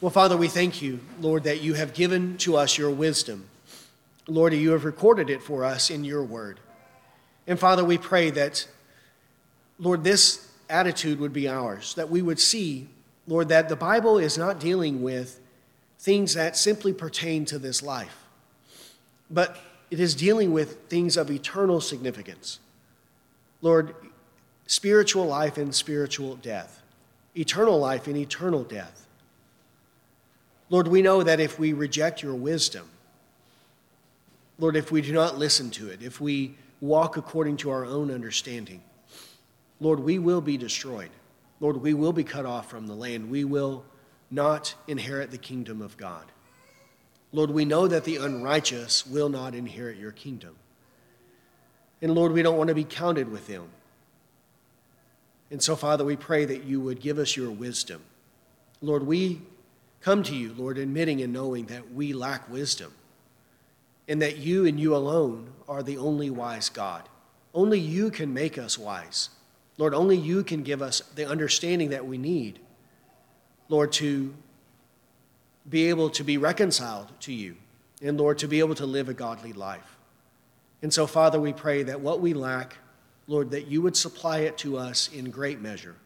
[0.00, 3.48] Well, Father, we thank you, Lord, that you have given to us your wisdom.
[4.26, 6.60] Lord, you have recorded it for us in your word.
[7.46, 8.68] And Father, we pray that,
[9.78, 12.88] Lord, this attitude would be ours, that we would see
[13.28, 15.38] Lord, that the Bible is not dealing with
[15.98, 18.24] things that simply pertain to this life,
[19.30, 19.58] but
[19.90, 22.58] it is dealing with things of eternal significance.
[23.60, 23.94] Lord,
[24.66, 26.82] spiritual life and spiritual death,
[27.36, 29.06] eternal life and eternal death.
[30.70, 32.88] Lord, we know that if we reject your wisdom,
[34.58, 38.10] Lord, if we do not listen to it, if we walk according to our own
[38.10, 38.82] understanding,
[39.80, 41.10] Lord, we will be destroyed.
[41.60, 43.30] Lord, we will be cut off from the land.
[43.30, 43.84] We will
[44.30, 46.24] not inherit the kingdom of God.
[47.32, 50.56] Lord, we know that the unrighteous will not inherit your kingdom.
[52.00, 53.68] And Lord, we don't want to be counted with them.
[55.50, 58.02] And so, Father, we pray that you would give us your wisdom.
[58.82, 59.42] Lord, we
[60.00, 62.92] come to you, Lord, admitting and knowing that we lack wisdom.
[64.08, 67.06] and that you and you alone are the only wise God.
[67.54, 69.28] Only you can make us wise.
[69.76, 72.58] Lord, only you can give us the understanding that we need,
[73.68, 74.34] Lord, to
[75.68, 77.56] be able to be reconciled to you,
[78.02, 79.97] and Lord, to be able to live a godly life.
[80.82, 82.76] And so, Father, we pray that what we lack,
[83.26, 85.96] Lord, that you would supply it to us in great measure.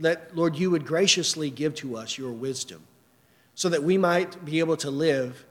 [0.00, 2.82] That, Lord, you would graciously give to us your wisdom
[3.54, 5.44] so that we might be able to live,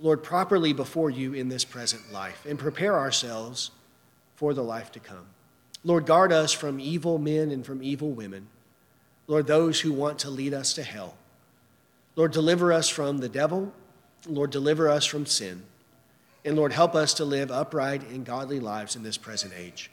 [0.00, 3.70] Lord, properly before you in this present life and prepare ourselves
[4.36, 5.26] for the life to come.
[5.84, 8.48] Lord, guard us from evil men and from evil women.
[9.26, 11.16] Lord, those who want to lead us to hell.
[12.16, 13.72] Lord, deliver us from the devil.
[14.26, 15.62] Lord, deliver us from sin.
[16.48, 19.90] And Lord, help us to live upright and godly lives in this present age.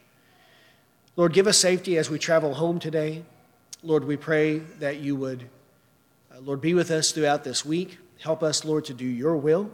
[1.18, 3.26] Lord, give us safety as we travel home today.
[3.84, 5.50] Lord, we pray that you would,
[6.34, 7.98] uh, Lord, be with us throughout this week.
[8.22, 9.70] Help us, Lord, to do your will,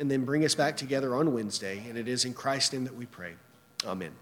[0.00, 1.84] and then bring us back together on Wednesday.
[1.86, 3.34] And it is in Christ's name that we pray.
[3.84, 4.21] Amen.